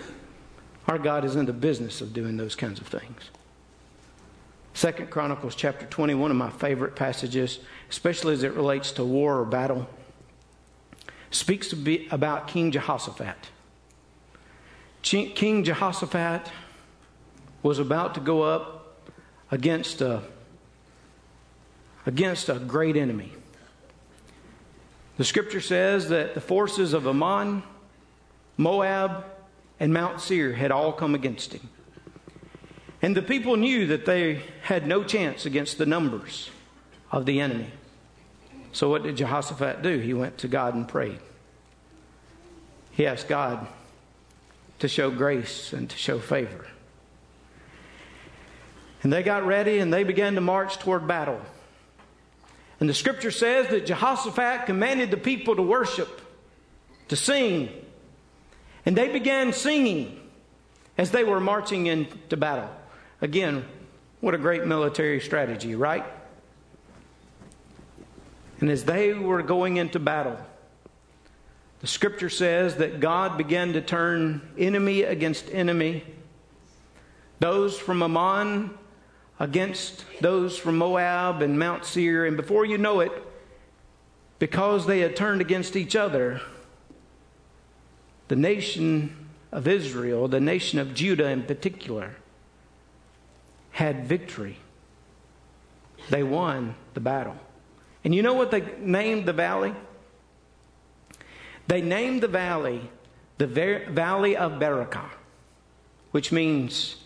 Our 0.86 0.98
God 0.98 1.24
is 1.24 1.36
in 1.36 1.46
the 1.46 1.52
business 1.52 2.00
of 2.00 2.12
doing 2.12 2.36
those 2.36 2.54
kinds 2.54 2.80
of 2.80 2.86
things. 2.86 3.30
Second 4.74 5.10
Chronicles 5.10 5.54
chapter 5.54 5.86
20, 5.86 6.14
one 6.14 6.30
of 6.30 6.36
my 6.36 6.50
favorite 6.50 6.96
passages, 6.96 7.58
especially 7.90 8.32
as 8.32 8.42
it 8.42 8.54
relates 8.54 8.92
to 8.92 9.04
war 9.04 9.38
or 9.38 9.44
battle, 9.44 9.88
speaks 11.30 11.74
about 12.10 12.48
King 12.48 12.70
Jehoshaphat. 12.70 13.36
King 15.02 15.64
Jehoshaphat 15.64 16.50
was 17.62 17.78
about 17.78 18.14
to 18.14 18.20
go 18.20 18.42
up 18.42 19.02
against 19.50 20.00
a, 20.00 20.22
against 22.06 22.48
a 22.48 22.54
great 22.54 22.96
enemy. 22.96 23.32
The 25.18 25.24
scripture 25.24 25.60
says 25.60 26.08
that 26.08 26.34
the 26.34 26.40
forces 26.40 26.94
of 26.94 27.06
Ammon, 27.06 27.62
Moab, 28.56 29.24
and 29.78 29.92
Mount 29.92 30.20
Seir 30.20 30.54
had 30.54 30.70
all 30.70 30.92
come 30.92 31.14
against 31.14 31.52
him. 31.52 31.68
And 33.02 33.16
the 33.16 33.22
people 33.22 33.56
knew 33.56 33.88
that 33.88 34.06
they 34.06 34.42
had 34.62 34.86
no 34.86 35.02
chance 35.02 35.44
against 35.44 35.76
the 35.76 35.86
numbers 35.86 36.50
of 37.10 37.26
the 37.26 37.40
enemy. 37.40 37.70
So, 38.70 38.88
what 38.88 39.02
did 39.02 39.16
Jehoshaphat 39.16 39.82
do? 39.82 39.98
He 39.98 40.14
went 40.14 40.38
to 40.38 40.48
God 40.48 40.74
and 40.74 40.88
prayed. 40.88 41.18
He 42.92 43.06
asked 43.06 43.28
God, 43.28 43.66
to 44.82 44.88
show 44.88 45.12
grace 45.12 45.72
and 45.72 45.88
to 45.88 45.96
show 45.96 46.18
favor. 46.18 46.66
And 49.04 49.12
they 49.12 49.22
got 49.22 49.46
ready 49.46 49.78
and 49.78 49.92
they 49.92 50.02
began 50.02 50.34
to 50.34 50.40
march 50.40 50.76
toward 50.78 51.06
battle. 51.06 51.40
And 52.80 52.88
the 52.88 52.94
scripture 52.94 53.30
says 53.30 53.68
that 53.68 53.86
Jehoshaphat 53.86 54.66
commanded 54.66 55.12
the 55.12 55.16
people 55.16 55.54
to 55.54 55.62
worship, 55.62 56.20
to 57.08 57.14
sing. 57.14 57.68
And 58.84 58.96
they 58.96 59.06
began 59.06 59.52
singing 59.52 60.20
as 60.98 61.12
they 61.12 61.22
were 61.22 61.38
marching 61.38 61.86
into 61.86 62.36
battle. 62.36 62.68
Again, 63.20 63.64
what 64.20 64.34
a 64.34 64.38
great 64.38 64.66
military 64.66 65.20
strategy, 65.20 65.76
right? 65.76 66.04
And 68.58 68.68
as 68.68 68.82
they 68.82 69.12
were 69.12 69.44
going 69.44 69.76
into 69.76 70.00
battle, 70.00 70.38
the 71.82 71.88
scripture 71.88 72.30
says 72.30 72.76
that 72.76 73.00
God 73.00 73.36
began 73.36 73.72
to 73.72 73.80
turn 73.82 74.40
enemy 74.56 75.02
against 75.02 75.50
enemy, 75.52 76.04
those 77.40 77.76
from 77.76 78.02
Ammon 78.02 78.70
against 79.40 80.04
those 80.20 80.56
from 80.56 80.78
Moab 80.78 81.42
and 81.42 81.58
Mount 81.58 81.84
Seir. 81.84 82.24
And 82.24 82.36
before 82.36 82.64
you 82.64 82.78
know 82.78 83.00
it, 83.00 83.10
because 84.38 84.86
they 84.86 85.00
had 85.00 85.16
turned 85.16 85.40
against 85.40 85.74
each 85.74 85.96
other, 85.96 86.40
the 88.28 88.36
nation 88.36 89.26
of 89.50 89.66
Israel, 89.66 90.28
the 90.28 90.40
nation 90.40 90.78
of 90.78 90.94
Judah 90.94 91.30
in 91.30 91.42
particular, 91.42 92.14
had 93.72 94.06
victory. 94.06 94.58
They 96.10 96.22
won 96.22 96.76
the 96.94 97.00
battle. 97.00 97.36
And 98.04 98.14
you 98.14 98.22
know 98.22 98.34
what 98.34 98.52
they 98.52 98.62
named 98.78 99.26
the 99.26 99.32
valley? 99.32 99.74
They 101.68 101.80
named 101.80 102.22
the 102.22 102.28
valley 102.28 102.90
the 103.38 103.86
Valley 103.88 104.36
of 104.36 104.52
Barakah, 104.52 105.10
which 106.12 106.30
means 106.30 106.96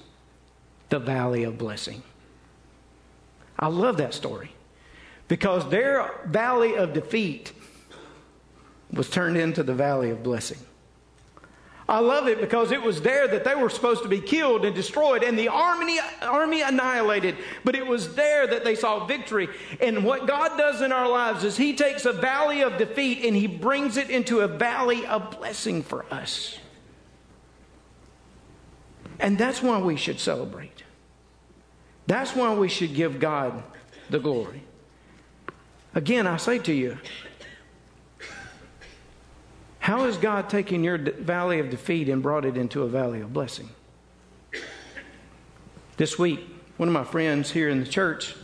the 0.90 0.98
Valley 0.98 1.44
of 1.44 1.56
Blessing. 1.56 2.02
I 3.58 3.68
love 3.68 3.96
that 3.96 4.12
story 4.12 4.52
because 5.28 5.68
their 5.70 6.10
valley 6.26 6.76
of 6.76 6.92
defeat 6.92 7.52
was 8.92 9.08
turned 9.08 9.36
into 9.36 9.62
the 9.62 9.74
Valley 9.74 10.10
of 10.10 10.22
Blessing. 10.22 10.58
I 11.88 12.00
love 12.00 12.26
it 12.26 12.40
because 12.40 12.72
it 12.72 12.82
was 12.82 13.00
there 13.00 13.28
that 13.28 13.44
they 13.44 13.54
were 13.54 13.70
supposed 13.70 14.02
to 14.02 14.08
be 14.08 14.20
killed 14.20 14.64
and 14.64 14.74
destroyed 14.74 15.22
and 15.22 15.38
the 15.38 15.48
army, 15.48 15.98
army 16.20 16.62
annihilated. 16.62 17.36
But 17.64 17.76
it 17.76 17.86
was 17.86 18.16
there 18.16 18.44
that 18.48 18.64
they 18.64 18.74
saw 18.74 19.06
victory. 19.06 19.48
And 19.80 20.04
what 20.04 20.26
God 20.26 20.58
does 20.58 20.80
in 20.82 20.90
our 20.90 21.08
lives 21.08 21.44
is 21.44 21.56
He 21.56 21.76
takes 21.76 22.04
a 22.04 22.12
valley 22.12 22.62
of 22.62 22.76
defeat 22.76 23.24
and 23.24 23.36
He 23.36 23.46
brings 23.46 23.96
it 23.96 24.10
into 24.10 24.40
a 24.40 24.48
valley 24.48 25.06
of 25.06 25.38
blessing 25.38 25.84
for 25.84 26.04
us. 26.12 26.58
And 29.20 29.38
that's 29.38 29.62
why 29.62 29.78
we 29.78 29.96
should 29.96 30.18
celebrate. 30.18 30.82
That's 32.08 32.34
why 32.34 32.52
we 32.54 32.68
should 32.68 32.94
give 32.94 33.20
God 33.20 33.62
the 34.10 34.18
glory. 34.18 34.62
Again, 35.94 36.26
I 36.26 36.36
say 36.36 36.58
to 36.58 36.72
you, 36.72 36.98
how 39.86 40.02
has 40.02 40.16
God 40.16 40.50
taken 40.50 40.82
your 40.82 40.98
valley 40.98 41.60
of 41.60 41.70
defeat 41.70 42.08
and 42.08 42.20
brought 42.20 42.44
it 42.44 42.56
into 42.56 42.82
a 42.82 42.88
valley 42.88 43.20
of 43.20 43.32
blessing? 43.32 43.70
This 45.96 46.18
week, 46.18 46.40
one 46.76 46.88
of 46.88 46.92
my 46.92 47.04
friends 47.04 47.52
here 47.52 47.68
in 47.68 47.78
the 47.78 47.86
church 47.86 48.34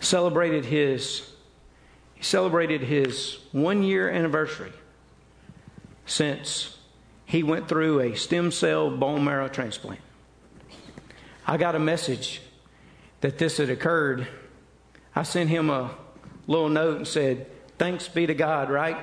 celebrated 0.00 0.64
his 0.64 1.30
he 2.14 2.22
celebrated 2.22 2.80
his 2.80 3.36
one 3.52 3.82
year 3.82 4.08
anniversary 4.08 4.72
since 6.06 6.78
he 7.26 7.42
went 7.42 7.68
through 7.68 8.00
a 8.00 8.16
stem 8.16 8.50
cell 8.50 8.96
bone 8.96 9.22
marrow 9.22 9.48
transplant. 9.48 10.00
I 11.46 11.58
got 11.58 11.74
a 11.74 11.78
message 11.78 12.40
that 13.20 13.36
this 13.36 13.58
had 13.58 13.68
occurred. 13.68 14.26
I 15.14 15.22
sent 15.22 15.50
him 15.50 15.68
a 15.68 15.90
little 16.46 16.70
note 16.70 16.96
and 16.96 17.06
said, 17.06 17.50
Thanks 17.78 18.08
be 18.08 18.26
to 18.26 18.34
God, 18.34 18.70
right? 18.70 18.96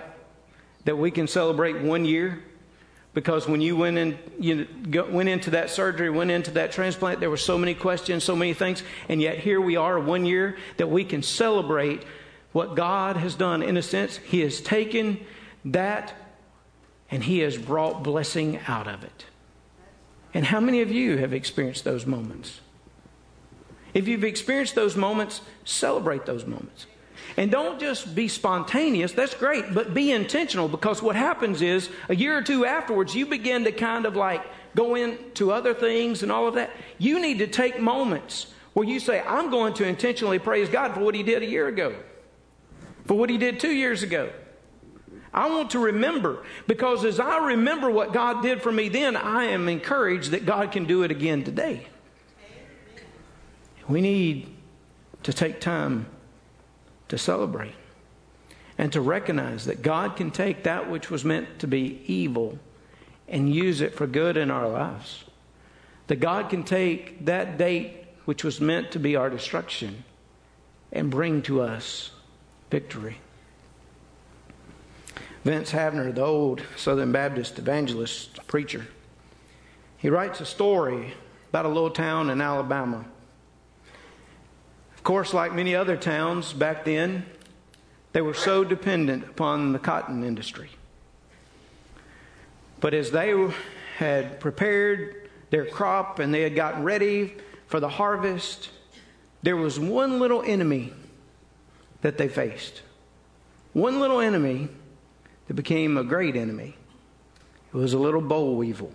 That 0.86 0.98
we 0.98 1.12
can 1.12 1.28
celebrate 1.28 1.82
one 1.82 2.06
year. 2.06 2.44
Because 3.14 3.46
when 3.46 3.60
you 3.60 3.76
went 3.76 3.98
in, 3.98 4.18
you 4.40 4.68
went 4.86 5.28
into 5.28 5.50
that 5.52 5.70
surgery, 5.70 6.10
went 6.10 6.32
into 6.32 6.52
that 6.52 6.72
transplant, 6.72 7.20
there 7.20 7.30
were 7.30 7.36
so 7.36 7.58
many 7.58 7.74
questions, 7.74 8.24
so 8.24 8.38
many 8.38 8.54
things, 8.54 8.84
and 9.10 9.22
yet 9.22 9.38
here 9.38 9.60
we 9.60 9.76
are, 9.76 10.00
one 10.00 10.26
year 10.26 10.58
that 10.78 10.88
we 10.88 11.04
can 11.04 11.22
celebrate 11.22 12.06
what 12.54 12.76
God 12.76 13.18
has 13.18 13.36
done. 13.36 13.64
In 13.64 13.76
a 13.76 13.82
sense, 13.82 14.16
He 14.16 14.40
has 14.42 14.62
taken 14.62 15.20
that 15.66 16.14
and 17.10 17.22
He 17.24 17.40
has 17.40 17.58
brought 17.58 18.02
blessing 18.02 18.60
out 18.66 18.88
of 18.88 19.04
it. 19.04 19.26
And 20.34 20.46
how 20.46 20.62
many 20.62 20.82
of 20.82 20.90
you 20.90 21.18
have 21.18 21.34
experienced 21.34 21.84
those 21.84 22.06
moments? 22.06 22.62
If 23.94 24.08
you've 24.08 24.24
experienced 24.24 24.76
those 24.76 24.96
moments, 24.96 25.42
celebrate 25.66 26.26
those 26.26 26.46
moments. 26.46 26.86
And 27.38 27.50
don't 27.50 27.80
just 27.80 28.14
be 28.14 28.28
spontaneous, 28.28 29.14
that's 29.14 29.34
great, 29.34 29.74
but 29.74 29.94
be 29.94 30.12
intentional 30.12 30.68
because 30.68 31.02
what 31.02 31.16
happens 31.16 31.62
is 31.62 31.90
a 32.10 32.16
year 32.16 32.38
or 32.38 32.42
two 32.42 32.66
afterwards, 32.66 33.16
you 33.16 33.26
begin 33.26 33.64
to 33.64 33.72
kind 33.72 34.06
of 34.06 34.16
like 34.16 34.44
go 34.76 34.96
into 34.96 35.52
other 35.52 35.74
things 35.74 36.24
and 36.24 36.32
all 36.32 36.48
of 36.48 36.56
that. 36.56 36.72
You 36.98 37.22
need 37.22 37.40
to 37.40 37.48
take 37.48 37.80
moments 37.80 38.54
where 38.74 38.88
you 38.88 39.00
say, 39.00 39.22
I'm 39.22 39.50
going 39.50 39.74
to 39.76 39.88
intentionally 39.88 40.40
praise 40.40 40.70
God 40.70 40.94
for 40.94 41.02
what 41.02 41.16
He 41.16 41.24
did 41.24 41.44
a 41.44 41.46
year 41.46 41.68
ago, 41.68 41.96
for 43.06 43.18
what 43.18 43.30
He 43.30 43.38
did 43.38 43.60
two 43.60 43.72
years 43.72 44.04
ago. 44.04 44.32
I 45.34 45.50
want 45.50 45.72
to 45.72 45.80
remember 45.80 46.44
because 46.68 47.06
as 47.06 47.20
I 47.20 47.38
remember 47.38 47.90
what 47.90 48.12
God 48.12 48.42
did 48.42 48.62
for 48.62 48.72
me 48.72 48.90
then, 48.90 49.16
I 49.16 49.46
am 49.46 49.70
encouraged 49.70 50.32
that 50.32 50.46
God 50.46 50.72
can 50.72 50.86
do 50.86 51.04
it 51.04 51.12
again 51.12 51.44
today. 51.44 51.88
We 53.88 54.02
need 54.02 54.54
to 55.24 55.34
take 55.34 55.62
time 55.62 56.06
to 57.12 57.18
celebrate 57.18 57.74
and 58.78 58.94
to 58.94 59.02
recognize 59.02 59.66
that 59.66 59.82
God 59.82 60.16
can 60.16 60.32
take 60.32 60.64
that 60.64 60.90
which 60.90 61.12
was 61.12 61.26
meant 61.26 61.60
to 61.60 61.68
be 61.68 62.02
evil 62.06 62.58
and 63.28 63.54
use 63.54 63.82
it 63.82 63.94
for 63.94 64.08
good 64.08 64.38
in 64.38 64.50
our 64.50 64.70
lives. 64.70 65.26
That 66.08 66.22
God 66.22 66.50
can 66.50 66.64
take 66.64 67.26
that 67.26 67.58
date 67.58 68.06
which 68.24 68.46
was 68.46 68.62
meant 68.62 68.92
to 68.92 69.00
be 69.00 69.18
our 69.18 69.30
destruction 69.30 70.06
and 70.94 71.12
bring 71.12 71.42
to 71.42 71.60
us 71.60 72.12
victory. 72.70 73.18
Vance 75.44 75.74
Havner, 75.74 76.16
the 76.16 76.24
old 76.24 76.62
Southern 76.78 77.12
Baptist 77.12 77.60
evangelist 77.60 78.48
preacher, 78.48 78.88
he 79.98 80.10
writes 80.10 80.40
a 80.40 80.46
story 80.46 81.14
about 81.50 81.66
a 81.66 81.70
little 81.70 81.92
town 81.92 82.30
in 82.30 82.40
Alabama. 82.40 83.04
Of 85.02 85.06
course, 85.06 85.34
like 85.34 85.56
many 85.56 85.74
other 85.74 85.98
towns 85.98 86.54
back 86.54 86.86
then, 86.86 87.26
they 88.14 88.22
were 88.22 88.36
so 88.36 88.64
dependent 88.64 89.24
upon 89.24 89.74
the 89.74 89.80
cotton 89.80 90.24
industry. 90.24 90.70
But 92.80 92.94
as 92.94 93.10
they 93.10 93.34
had 93.98 94.40
prepared 94.40 95.28
their 95.50 95.66
crop 95.66 96.20
and 96.20 96.32
they 96.32 96.44
had 96.44 96.54
gotten 96.54 96.84
ready 96.84 97.34
for 97.66 97.80
the 97.80 97.90
harvest, 97.90 98.70
there 99.42 99.58
was 99.58 99.80
one 99.80 100.20
little 100.20 100.44
enemy 100.44 100.94
that 102.02 102.20
they 102.20 102.28
faced. 102.28 102.84
One 103.74 104.00
little 104.00 104.20
enemy 104.20 104.70
that 105.48 105.56
became 105.56 105.98
a 105.98 106.04
great 106.04 106.36
enemy. 106.36 106.76
It 107.74 107.76
was 107.76 107.94
a 107.94 108.00
little 108.00 108.22
boll 108.22 108.56
weevil. 108.56 108.94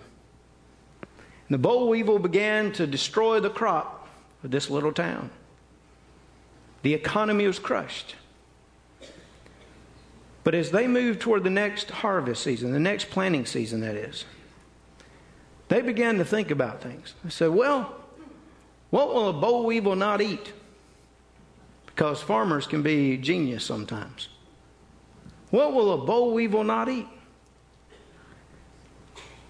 And 1.02 1.10
the 1.48 1.58
boll 1.58 1.88
weevil 1.88 2.20
began 2.20 2.70
to 2.74 2.86
destroy 2.86 3.40
the 3.40 3.50
crop 3.50 4.08
of 4.44 4.52
this 4.52 4.70
little 4.70 4.92
town. 4.92 5.30
The 6.86 6.94
economy 6.94 7.48
was 7.48 7.58
crushed. 7.58 8.14
But 10.44 10.54
as 10.54 10.70
they 10.70 10.86
moved 10.86 11.20
toward 11.20 11.42
the 11.42 11.50
next 11.50 11.90
harvest 11.90 12.44
season, 12.44 12.70
the 12.70 12.78
next 12.78 13.10
planting 13.10 13.44
season, 13.44 13.80
that 13.80 13.96
is, 13.96 14.24
they 15.66 15.82
began 15.82 16.18
to 16.18 16.24
think 16.24 16.52
about 16.52 16.80
things. 16.80 17.14
They 17.24 17.30
said, 17.30 17.50
well, 17.50 17.92
what 18.90 19.12
will 19.12 19.30
a 19.30 19.32
boll 19.32 19.66
weevil 19.66 19.96
not 19.96 20.20
eat? 20.20 20.52
Because 21.86 22.22
farmers 22.22 22.68
can 22.68 22.82
be 22.82 23.16
genius 23.16 23.64
sometimes. 23.64 24.28
What 25.50 25.72
will 25.72 25.92
a 25.92 26.06
boll 26.06 26.34
weevil 26.34 26.62
not 26.62 26.88
eat? 26.88 27.08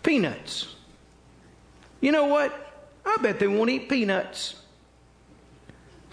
Peanuts. 0.03 0.75
You 2.01 2.13
know 2.13 2.29
what? 2.29 2.73
I 3.05 3.19
bet 3.19 3.39
they 3.39 3.47
won't 3.47 3.69
eat 3.69 3.91
peanuts. 3.91 4.63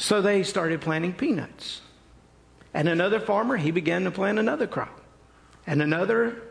So 0.04 0.22
they 0.22 0.44
started 0.44 0.82
planting 0.82 1.13
peanuts. 1.13 1.80
And 2.74 2.89
another 2.89 3.22
farmer, 3.22 3.56
he 3.56 3.72
began 3.72 4.04
to 4.04 4.12
plant 4.12 4.38
another 4.38 4.68
crop. 4.68 5.00
And 5.66 5.82
another. 5.82 6.42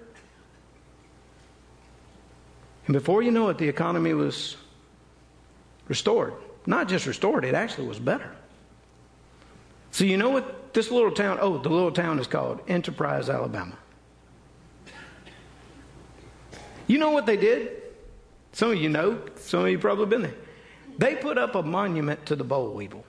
And 2.86 2.94
before 2.94 3.20
you 3.20 3.30
know 3.30 3.50
it, 3.50 3.58
the 3.58 3.68
economy 3.68 4.14
was 4.14 4.56
restored. 5.86 6.32
Not 6.64 6.88
just 6.88 7.04
restored, 7.06 7.44
it 7.44 7.54
actually 7.54 7.88
was 7.88 7.98
better. 7.98 8.34
So 9.90 10.04
you 10.04 10.16
know 10.16 10.30
what 10.30 10.72
this 10.72 10.90
little 10.90 11.12
town, 11.12 11.36
oh, 11.38 11.58
the 11.58 11.68
little 11.68 11.92
town 11.92 12.18
is 12.18 12.26
called 12.26 12.62
Enterprise, 12.68 13.28
Alabama. 13.28 13.76
You 16.86 16.96
know 16.96 17.10
what 17.10 17.26
they 17.26 17.36
did? 17.36 17.82
Some 18.52 18.70
of 18.70 18.78
you 18.78 18.88
know, 18.88 19.20
some 19.36 19.60
of 19.60 19.68
you 19.68 19.78
probably 19.78 20.06
been 20.06 20.22
there. 20.22 20.36
They 20.96 21.16
put 21.16 21.36
up 21.36 21.54
a 21.54 21.62
monument 21.62 22.24
to 22.26 22.34
the 22.34 22.44
boll 22.44 22.72
weevil. 22.72 23.04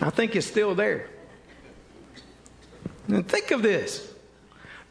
I 0.00 0.10
think 0.10 0.34
it's 0.36 0.46
still 0.46 0.74
there. 0.74 1.08
And 3.08 3.26
think 3.28 3.50
of 3.50 3.62
this. 3.62 4.12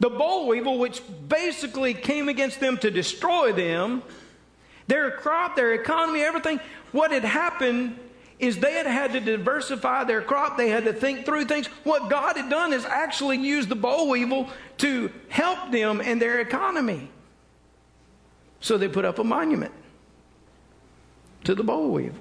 The 0.00 0.10
boll 0.10 0.48
weevil, 0.48 0.78
which 0.78 1.02
basically 1.28 1.94
came 1.94 2.28
against 2.28 2.60
them 2.60 2.76
to 2.78 2.90
destroy 2.90 3.52
them, 3.52 4.02
their 4.86 5.10
crop, 5.12 5.56
their 5.56 5.74
economy, 5.74 6.22
everything, 6.22 6.60
what 6.90 7.10
had 7.10 7.24
happened 7.24 7.98
is 8.38 8.58
they 8.58 8.72
had 8.72 8.86
had 8.86 9.12
to 9.12 9.20
diversify 9.20 10.02
their 10.04 10.20
crop. 10.20 10.56
They 10.56 10.68
had 10.68 10.84
to 10.84 10.92
think 10.92 11.24
through 11.24 11.44
things. 11.44 11.66
What 11.84 12.10
God 12.10 12.36
had 12.36 12.50
done 12.50 12.72
is 12.72 12.84
actually 12.84 13.38
used 13.38 13.68
the 13.68 13.76
boll 13.76 14.08
weevil 14.08 14.50
to 14.78 15.12
help 15.28 15.70
them 15.70 16.00
in 16.00 16.18
their 16.18 16.40
economy. 16.40 17.08
So 18.60 18.76
they 18.78 18.88
put 18.88 19.04
up 19.04 19.20
a 19.20 19.24
monument 19.24 19.72
to 21.44 21.54
the 21.54 21.62
boll 21.62 21.90
weevil. 21.90 22.18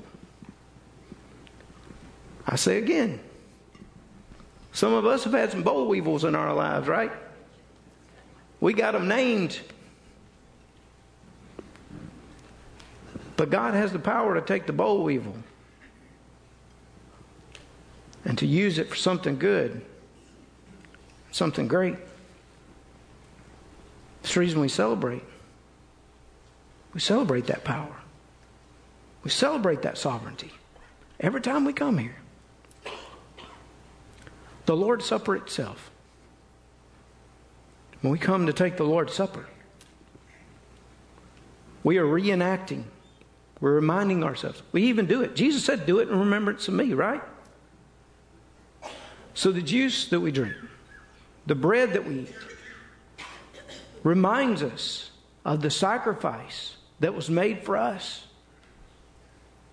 I 2.46 2.56
say 2.56 2.78
again, 2.78 3.20
some 4.72 4.94
of 4.94 5.06
us 5.06 5.24
have 5.26 5.34
had 5.34 5.52
some 5.52 5.64
boll 5.64 5.88
weevils 5.88 6.24
in 6.24 6.36
our 6.36 6.54
lives, 6.54 6.88
right? 6.88 7.12
We 8.60 8.74
got 8.74 8.94
them 8.94 9.08
named. 9.08 9.60
But 13.36 13.50
God 13.50 13.74
has 13.74 13.92
the 13.92 14.00
power 14.00 14.36
to 14.36 14.42
take 14.42 14.68
the 14.68 14.74
boll 14.74 15.04
weevil 15.04 15.36
and 18.24 18.38
to 18.38 18.46
use 18.46 18.78
it 18.78 18.88
for 18.88 18.96
something 18.96 19.38
good, 19.38 19.84
something 21.32 21.68
great. 21.68 21.96
It's 24.24 24.36
the 24.36 24.40
reason 24.40 24.62
we 24.62 24.70
celebrate. 24.70 25.24
We 26.94 27.00
celebrate 27.00 27.48
that 27.48 27.64
power. 27.64 27.96
We 29.24 29.32
celebrate 29.32 29.82
that 29.82 29.98
sovereignty 29.98 30.52
every 31.20 31.42
time 31.42 31.66
we 31.66 31.74
come 31.74 31.98
here. 31.98 32.21
The 34.72 34.78
Lord's 34.78 35.04
Supper 35.04 35.36
itself 35.36 35.92
when 38.00 38.14
we 38.14 38.18
come 38.18 38.46
to 38.46 38.54
take 38.54 38.78
the 38.78 38.86
Lord's 38.86 39.14
Supper, 39.14 39.46
we 41.84 41.98
are 41.98 42.06
reenacting. 42.06 42.86
We're 43.60 43.74
reminding 43.74 44.24
ourselves. 44.24 44.64
We 44.72 44.84
even 44.84 45.08
do 45.08 45.24
it. 45.24 45.36
Jesus 45.36 45.66
said, 45.66 45.86
Do 45.86 46.00
it 46.00 46.08
in 46.08 46.18
remembrance 46.18 46.70
of 46.70 46.74
me, 46.74 46.94
right? 46.94 47.22
So 49.34 49.52
the 49.52 49.62
juice 49.62 50.08
that 50.08 50.22
we 50.22 50.32
drink, 50.32 50.56
the 51.48 51.56
bread 51.56 51.92
that 51.92 52.08
we 52.08 52.20
eat, 52.20 52.36
reminds 54.04 54.64
us 54.64 55.12
of 55.44 55.62
the 55.62 55.70
sacrifice 55.70 56.78
that 57.02 57.14
was 57.14 57.30
made 57.30 57.66
for 57.66 57.76
us. 57.76 58.26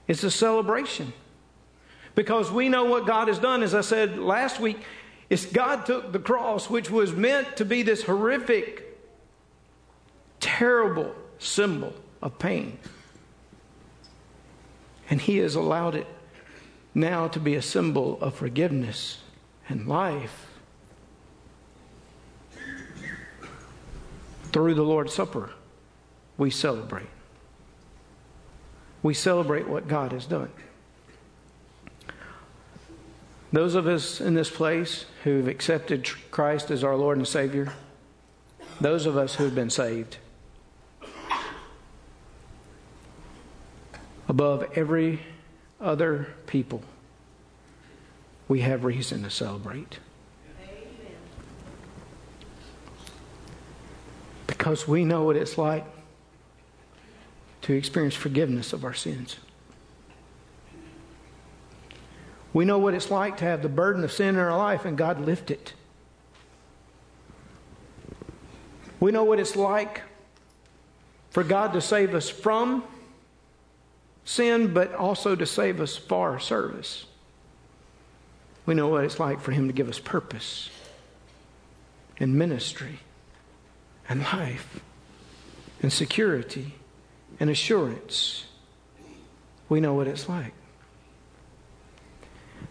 It's 0.08 0.24
a 0.24 0.30
celebration 0.32 1.12
because 2.18 2.50
we 2.50 2.68
know 2.68 2.82
what 2.82 3.06
God 3.06 3.28
has 3.28 3.38
done. 3.38 3.62
As 3.62 3.76
I 3.76 3.80
said 3.80 4.18
last 4.18 4.58
week, 4.58 4.78
it's 5.30 5.46
God 5.46 5.86
took 5.86 6.10
the 6.10 6.18
cross, 6.18 6.68
which 6.68 6.90
was 6.90 7.12
meant 7.12 7.58
to 7.58 7.64
be 7.64 7.82
this 7.82 8.02
horrific, 8.02 8.98
terrible 10.40 11.14
symbol 11.38 11.94
of 12.20 12.36
pain. 12.40 12.76
And 15.08 15.20
He 15.20 15.36
has 15.36 15.54
allowed 15.54 15.94
it 15.94 16.08
now 16.92 17.28
to 17.28 17.38
be 17.38 17.54
a 17.54 17.62
symbol 17.62 18.20
of 18.20 18.34
forgiveness 18.34 19.18
and 19.68 19.86
life. 19.86 20.48
Through 24.50 24.74
the 24.74 24.82
Lord's 24.82 25.14
Supper, 25.14 25.50
we 26.36 26.50
celebrate. 26.50 27.10
We 29.04 29.14
celebrate 29.14 29.68
what 29.68 29.86
God 29.86 30.10
has 30.10 30.26
done. 30.26 30.50
Those 33.52 33.74
of 33.74 33.86
us 33.86 34.20
in 34.20 34.34
this 34.34 34.50
place 34.50 35.06
who've 35.24 35.48
accepted 35.48 36.06
Christ 36.30 36.70
as 36.70 36.84
our 36.84 36.96
Lord 36.96 37.16
and 37.16 37.26
Savior, 37.26 37.72
those 38.80 39.06
of 39.06 39.16
us 39.16 39.36
who've 39.36 39.54
been 39.54 39.70
saved, 39.70 40.18
above 44.28 44.66
every 44.74 45.20
other 45.80 46.28
people, 46.46 46.82
we 48.48 48.60
have 48.60 48.84
reason 48.84 49.22
to 49.22 49.30
celebrate. 49.30 49.98
Because 54.46 54.86
we 54.86 55.04
know 55.04 55.24
what 55.24 55.36
it's 55.36 55.56
like 55.56 55.86
to 57.62 57.72
experience 57.72 58.14
forgiveness 58.14 58.74
of 58.74 58.84
our 58.84 58.94
sins. 58.94 59.36
We 62.58 62.64
know 62.64 62.80
what 62.80 62.92
it's 62.92 63.08
like 63.08 63.36
to 63.36 63.44
have 63.44 63.62
the 63.62 63.68
burden 63.68 64.02
of 64.02 64.10
sin 64.10 64.30
in 64.30 64.36
our 64.40 64.58
life 64.58 64.84
and 64.84 64.98
God 64.98 65.20
lift 65.20 65.52
it. 65.52 65.74
We 68.98 69.12
know 69.12 69.22
what 69.22 69.38
it's 69.38 69.54
like 69.54 70.02
for 71.30 71.44
God 71.44 71.72
to 71.74 71.80
save 71.80 72.16
us 72.16 72.28
from 72.28 72.82
sin, 74.24 74.74
but 74.74 74.92
also 74.92 75.36
to 75.36 75.46
save 75.46 75.80
us 75.80 75.96
for 75.96 76.40
service. 76.40 77.06
We 78.66 78.74
know 78.74 78.88
what 78.88 79.04
it's 79.04 79.20
like 79.20 79.40
for 79.40 79.52
Him 79.52 79.68
to 79.68 79.72
give 79.72 79.88
us 79.88 80.00
purpose 80.00 80.68
and 82.18 82.34
ministry 82.34 82.98
and 84.08 84.22
life 84.24 84.80
and 85.80 85.92
security 85.92 86.74
and 87.38 87.50
assurance. 87.50 88.46
We 89.68 89.78
know 89.78 89.94
what 89.94 90.08
it's 90.08 90.28
like. 90.28 90.54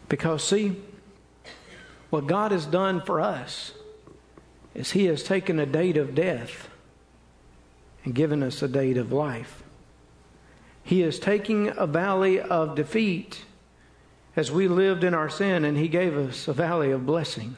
Because, 0.10 0.44
see, 0.44 0.78
what 2.10 2.28
God 2.28 2.52
has 2.52 2.66
done 2.66 3.02
for 3.02 3.20
us 3.20 3.74
is 4.74 4.92
He 4.92 5.06
has 5.06 5.24
taken 5.24 5.60
a 5.60 5.66
date 5.66 5.98
of 5.98 6.16
death 6.16 6.70
and 8.06 8.16
given 8.16 8.42
us 8.42 8.62
a 8.62 8.68
date 8.68 8.98
of 8.98 9.12
life. 9.12 9.64
He 10.84 11.04
is 11.04 11.20
taking 11.20 11.74
a 11.76 11.86
valley 11.86 12.40
of 12.40 12.76
defeat 12.76 13.44
as 14.38 14.52
we 14.52 14.68
lived 14.68 15.04
in 15.04 15.14
our 15.14 15.30
sin, 15.30 15.66
and 15.66 15.78
He 15.78 15.88
gave 15.88 16.16
us 16.16 16.48
a 16.48 16.54
valley 16.54 16.92
of 16.92 17.06
blessing. 17.06 17.58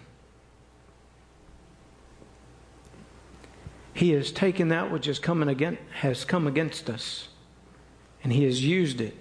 He 3.93 4.11
has 4.11 4.31
taken 4.31 4.69
that 4.69 4.89
which 4.89 5.05
has 5.05 5.19
come, 5.19 5.43
against, 5.47 5.81
has 5.95 6.25
come 6.25 6.47
against 6.47 6.89
us, 6.89 7.27
and 8.23 8.33
He 8.33 8.45
has 8.45 8.63
used 8.63 9.01
it 9.01 9.15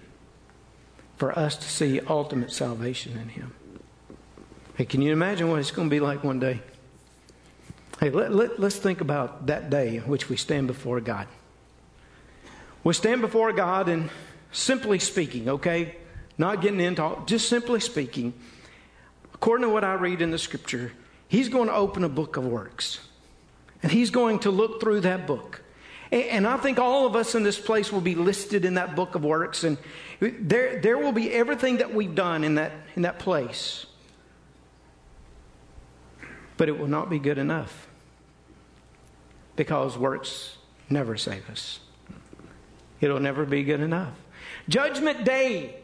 for 1.18 1.36
us 1.36 1.56
to 1.56 1.68
see 1.68 2.00
ultimate 2.00 2.52
salvation 2.52 3.18
in 3.18 3.28
Him. 3.28 3.52
Hey, 4.76 4.84
can 4.84 5.02
you 5.02 5.12
imagine 5.12 5.50
what 5.50 5.58
it's 5.58 5.72
going 5.72 5.88
to 5.88 5.94
be 5.94 6.00
like 6.00 6.22
one 6.22 6.38
day? 6.38 6.60
Hey, 7.98 8.10
let, 8.10 8.32
let, 8.32 8.60
let's 8.60 8.76
think 8.76 9.00
about 9.00 9.46
that 9.46 9.70
day 9.70 9.96
in 9.96 10.02
which 10.04 10.28
we 10.28 10.36
stand 10.36 10.68
before 10.68 11.00
God. 11.00 11.26
We 12.84 12.94
stand 12.94 13.20
before 13.20 13.52
God 13.52 13.88
and 13.88 14.08
simply 14.52 15.00
speaking, 15.00 15.48
okay? 15.48 15.96
Not 16.38 16.62
getting 16.62 16.80
into 16.80 17.18
just 17.26 17.48
simply 17.48 17.80
speaking, 17.80 18.32
according 19.34 19.66
to 19.66 19.72
what 19.72 19.82
I 19.82 19.94
read 19.94 20.22
in 20.22 20.30
the 20.30 20.38
scripture, 20.38 20.92
He's 21.26 21.48
going 21.48 21.66
to 21.66 21.74
open 21.74 22.04
a 22.04 22.08
book 22.08 22.36
of 22.36 22.46
works. 22.46 23.00
And 23.82 23.90
He's 23.90 24.10
going 24.10 24.38
to 24.40 24.50
look 24.52 24.80
through 24.80 25.00
that 25.00 25.26
book. 25.26 25.62
And 26.10 26.46
I 26.46 26.56
think 26.56 26.78
all 26.78 27.06
of 27.06 27.16
us 27.16 27.34
in 27.34 27.42
this 27.42 27.58
place 27.58 27.92
will 27.92 28.00
be 28.00 28.14
listed 28.14 28.64
in 28.64 28.74
that 28.74 28.96
book 28.96 29.14
of 29.14 29.24
works. 29.24 29.64
And 29.64 29.76
there, 30.20 30.80
there 30.80 30.98
will 30.98 31.12
be 31.12 31.30
everything 31.32 31.78
that 31.78 31.94
we've 31.94 32.14
done 32.14 32.44
in 32.44 32.54
that, 32.54 32.72
in 32.96 33.02
that 33.02 33.18
place. 33.18 33.86
But 36.56 36.68
it 36.68 36.78
will 36.78 36.88
not 36.88 37.10
be 37.10 37.18
good 37.18 37.38
enough. 37.38 37.88
Because 39.54 39.98
works 39.98 40.56
never 40.88 41.16
save 41.16 41.48
us, 41.50 41.80
it'll 43.00 43.20
never 43.20 43.44
be 43.44 43.64
good 43.64 43.80
enough. 43.80 44.14
Judgment 44.68 45.24
Day 45.24 45.76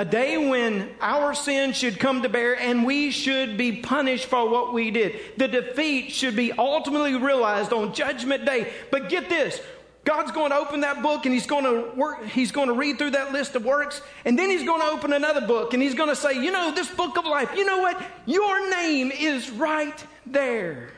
a 0.00 0.04
day 0.06 0.38
when 0.38 0.88
our 1.02 1.34
sin 1.34 1.74
should 1.74 2.00
come 2.00 2.22
to 2.22 2.28
bear 2.30 2.58
and 2.58 2.86
we 2.86 3.10
should 3.10 3.58
be 3.58 3.70
punished 3.70 4.24
for 4.24 4.48
what 4.48 4.72
we 4.72 4.90
did. 4.90 5.20
The 5.36 5.46
defeat 5.46 6.10
should 6.10 6.34
be 6.34 6.52
ultimately 6.52 7.16
realized 7.16 7.70
on 7.74 7.92
Judgment 7.92 8.46
Day. 8.46 8.72
But 8.90 9.10
get 9.10 9.28
this 9.28 9.60
God's 10.06 10.32
going 10.32 10.52
to 10.52 10.56
open 10.56 10.80
that 10.80 11.02
book 11.02 11.26
and 11.26 11.34
he's 11.34 11.46
going 11.46 11.64
to 11.64 11.94
work, 11.94 12.24
he's 12.24 12.50
going 12.50 12.68
to 12.68 12.72
read 12.72 12.96
through 12.96 13.10
that 13.10 13.34
list 13.34 13.56
of 13.56 13.66
works 13.66 14.00
and 14.24 14.38
then 14.38 14.48
he's 14.48 14.64
going 14.64 14.80
to 14.80 14.86
open 14.86 15.12
another 15.12 15.46
book 15.46 15.74
and 15.74 15.82
he's 15.82 15.94
going 15.94 16.08
to 16.08 16.16
say, 16.16 16.32
you 16.32 16.50
know, 16.50 16.72
this 16.74 16.88
book 16.88 17.18
of 17.18 17.26
life, 17.26 17.50
you 17.54 17.66
know 17.66 17.80
what? 17.80 18.02
Your 18.24 18.70
name 18.70 19.12
is 19.12 19.50
right 19.50 20.02
there. 20.24 20.92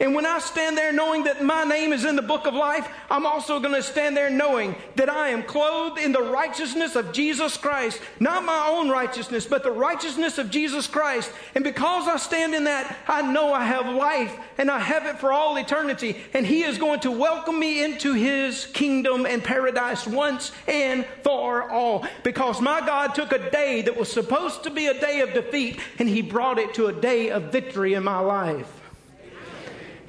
And 0.00 0.14
when 0.14 0.26
I 0.26 0.38
stand 0.40 0.76
there 0.76 0.92
knowing 0.92 1.24
that 1.24 1.42
my 1.42 1.64
name 1.64 1.92
is 1.92 2.04
in 2.04 2.16
the 2.16 2.22
book 2.22 2.46
of 2.46 2.54
life, 2.54 2.88
I'm 3.10 3.26
also 3.26 3.60
going 3.60 3.74
to 3.74 3.82
stand 3.82 4.16
there 4.16 4.30
knowing 4.30 4.74
that 4.96 5.08
I 5.08 5.28
am 5.28 5.42
clothed 5.42 5.98
in 5.98 6.12
the 6.12 6.22
righteousness 6.22 6.96
of 6.96 7.12
Jesus 7.12 7.56
Christ. 7.56 8.00
Not 8.18 8.44
my 8.44 8.68
own 8.68 8.88
righteousness, 8.88 9.46
but 9.46 9.62
the 9.62 9.70
righteousness 9.70 10.38
of 10.38 10.50
Jesus 10.50 10.86
Christ. 10.86 11.30
And 11.54 11.62
because 11.62 12.08
I 12.08 12.16
stand 12.16 12.54
in 12.54 12.64
that, 12.64 12.96
I 13.06 13.22
know 13.22 13.52
I 13.52 13.64
have 13.64 13.94
life 13.94 14.36
and 14.58 14.70
I 14.70 14.80
have 14.80 15.06
it 15.06 15.18
for 15.18 15.32
all 15.32 15.56
eternity. 15.56 16.16
And 16.32 16.44
He 16.44 16.62
is 16.64 16.76
going 16.78 17.00
to 17.00 17.10
welcome 17.10 17.58
me 17.58 17.84
into 17.84 18.14
His 18.14 18.66
kingdom 18.66 19.26
and 19.26 19.44
paradise 19.44 20.06
once 20.06 20.50
and 20.66 21.06
for 21.22 21.70
all. 21.70 22.06
Because 22.24 22.60
my 22.60 22.80
God 22.80 23.14
took 23.14 23.32
a 23.32 23.50
day 23.50 23.82
that 23.82 23.96
was 23.96 24.10
supposed 24.10 24.64
to 24.64 24.70
be 24.70 24.86
a 24.86 25.00
day 25.00 25.20
of 25.20 25.32
defeat 25.32 25.78
and 25.98 26.08
He 26.08 26.20
brought 26.22 26.58
it 26.58 26.74
to 26.74 26.86
a 26.86 26.92
day 26.92 27.30
of 27.30 27.44
victory 27.44 27.94
in 27.94 28.02
my 28.02 28.18
life. 28.18 28.83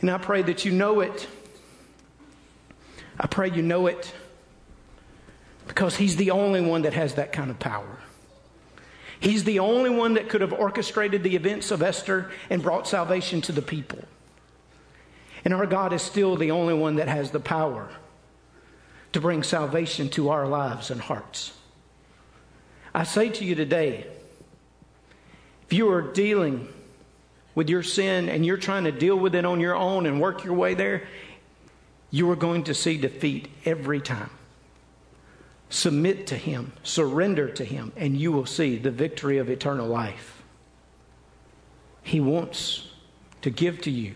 And 0.06 0.12
I 0.12 0.20
pray 0.20 0.44
that 0.44 0.66
you 0.66 0.72
know 0.72 1.00
it. 1.00 1.26
I 3.20 3.26
pray 3.26 3.50
you 3.50 3.64
know 3.64 3.88
it 3.88 4.14
because 5.66 5.96
He's 5.96 6.16
the 6.16 6.30
only 6.30 6.62
one 6.62 6.84
that 6.84 6.94
has 6.94 7.16
that 7.16 7.32
kind 7.32 7.50
of 7.50 7.58
power. 7.58 7.98
He's 9.20 9.46
the 9.46 9.58
only 9.58 9.90
one 9.90 10.14
that 10.14 10.30
could 10.30 10.42
have 10.42 10.54
orchestrated 10.54 11.24
the 11.24 11.36
events 11.36 11.72
of 11.72 11.82
Esther 11.82 12.30
and 12.52 12.62
brought 12.62 12.88
salvation 12.88 13.42
to 13.42 13.52
the 13.52 13.64
people. 13.64 13.98
And 15.44 15.56
our 15.56 15.66
God 15.66 15.92
is 15.92 16.04
still 16.04 16.36
the 16.36 16.52
only 16.52 16.76
one 16.76 16.98
that 16.98 17.08
has 17.08 17.32
the 17.32 17.40
power 17.40 17.90
to 19.14 19.20
bring 19.20 19.42
salvation 19.42 20.10
to 20.10 20.30
our 20.30 20.48
lives 20.48 20.92
and 20.92 21.02
hearts. 21.02 21.52
I 22.94 23.06
say 23.06 23.30
to 23.30 23.44
you 23.44 23.56
today, 23.56 24.06
if 25.66 25.74
you 25.74 25.90
are 25.90 26.04
dealing 26.04 26.68
with 27.56 27.70
your 27.70 27.82
sin 27.82 28.30
and 28.30 28.46
you're 28.46 28.58
trying 28.58 28.84
to 28.84 28.92
deal 28.92 29.16
with 29.16 29.34
it 29.34 29.46
on 29.46 29.60
your 29.60 29.76
own 29.76 30.06
and 30.06 30.22
work 30.22 30.44
your 30.44 30.54
way 30.54 30.74
there, 30.74 31.08
you 32.12 32.30
are 32.30 32.36
going 32.36 32.66
to 32.66 32.74
see 32.74 32.98
defeat 32.98 33.48
every 33.64 34.02
time. 34.02 34.30
Submit 35.70 36.28
to 36.28 36.36
Him, 36.36 36.74
surrender 36.84 37.50
to 37.50 37.66
Him, 37.66 37.92
and 37.96 38.16
you 38.16 38.32
will 38.32 38.46
see 38.46 38.78
the 38.78 38.92
victory 38.92 39.38
of 39.38 39.50
eternal 39.50 39.88
life. 39.88 40.44
He 42.04 42.20
wants 42.20 42.90
to 43.42 43.50
give 43.50 43.82
to 43.82 43.92
you 43.92 44.14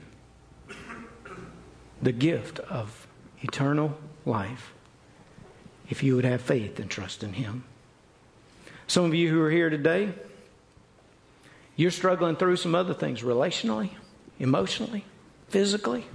the 2.01 2.11
gift 2.11 2.59
of 2.59 3.07
eternal 3.41 3.97
life 4.25 4.73
if 5.89 6.03
you 6.03 6.15
would 6.15 6.25
have 6.25 6.41
faith 6.41 6.79
and 6.79 6.89
trust 6.89 7.23
in 7.23 7.33
Him. 7.33 7.63
Some 8.87 9.05
of 9.05 9.15
you 9.15 9.29
who 9.29 9.41
are 9.41 9.51
here 9.51 9.69
today, 9.69 10.13
you're 11.79 11.91
struggling 11.91 12.35
through 12.35 12.57
some 12.57 12.75
other 12.75 12.93
things 12.93 13.21
relationally, 13.21 13.91
emotionally, 14.37 15.05
physically. 15.47 16.05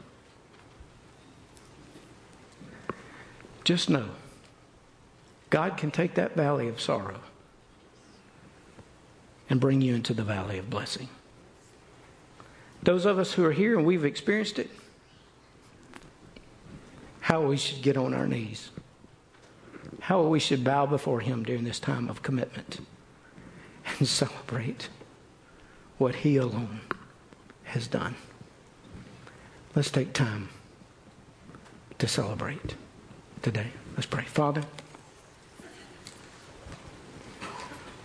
Just 3.65 3.89
know 3.89 4.11
God 5.49 5.79
can 5.79 5.91
take 5.91 6.17
that 6.17 6.37
valley 6.37 6.69
of 6.69 6.83
sorrow 6.83 7.19
and 9.49 9.59
bring 9.59 9.81
you 9.81 9.95
into 9.95 10.13
the 10.13 10.23
valley 10.23 10.59
of 10.59 10.69
blessing. 10.69 11.09
Those 12.83 13.07
of 13.07 13.19
us 13.19 13.33
who 13.33 13.47
are 13.47 13.53
here 13.53 13.79
and 13.79 13.87
we've 13.87 14.05
experienced 14.05 14.59
it, 14.59 14.69
how 17.21 17.41
we 17.41 17.57
should 17.57 17.81
get 17.81 17.97
on 17.97 18.13
our 18.13 18.27
knees, 18.29 18.69
how 20.01 20.25
we 20.25 20.41
should 20.41 20.63
bow 20.63 20.85
before 20.85 21.21
Him 21.21 21.43
during 21.43 21.65
this 21.65 21.81
time 21.81 22.11
of 22.11 22.23
commitment 22.23 22.81
and 23.99 24.07
celebrate 24.21 24.91
what 25.99 26.17
He 26.17 26.37
alone 26.37 26.81
has 27.65 27.87
done. 27.87 28.17
Let's 29.75 29.91
take 29.91 30.13
time 30.13 30.49
to 31.99 32.07
celebrate 32.07 32.77
today. 33.43 33.69
Let's 33.95 34.07
pray. 34.07 34.25
Father, 34.25 34.63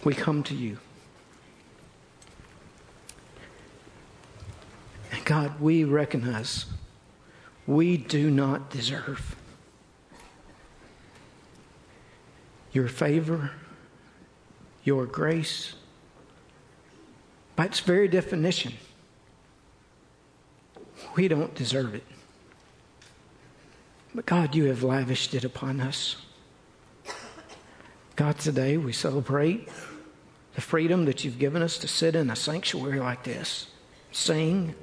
we 0.03 0.13
come 0.13 0.43
to 0.43 0.55
you. 0.55 0.77
And 5.11 5.23
God, 5.25 5.59
we 5.59 5.83
recognize 5.83 6.65
we 7.67 7.97
do 7.97 8.31
not 8.31 8.69
deserve 8.69 9.35
your 12.71 12.87
favor, 12.87 13.51
your 14.83 15.05
grace. 15.05 15.73
By 17.59 17.65
its 17.65 17.81
very 17.81 18.07
definition, 18.07 18.71
we 21.17 21.27
don't 21.27 21.53
deserve 21.53 21.93
it. 21.93 22.05
But 24.15 24.25
God, 24.25 24.55
you 24.55 24.63
have 24.67 24.81
lavished 24.81 25.33
it 25.33 25.43
upon 25.43 25.81
us. 25.81 26.15
God, 28.15 28.39
today 28.39 28.77
we 28.77 28.93
celebrate 28.93 29.67
the 30.55 30.61
freedom 30.61 31.03
that 31.03 31.25
you've 31.25 31.37
given 31.37 31.61
us 31.61 31.77
to 31.79 31.89
sit 31.89 32.15
in 32.15 32.29
a 32.29 32.35
sanctuary 32.37 33.01
like 33.01 33.25
this, 33.25 33.67
sing, 34.13 34.73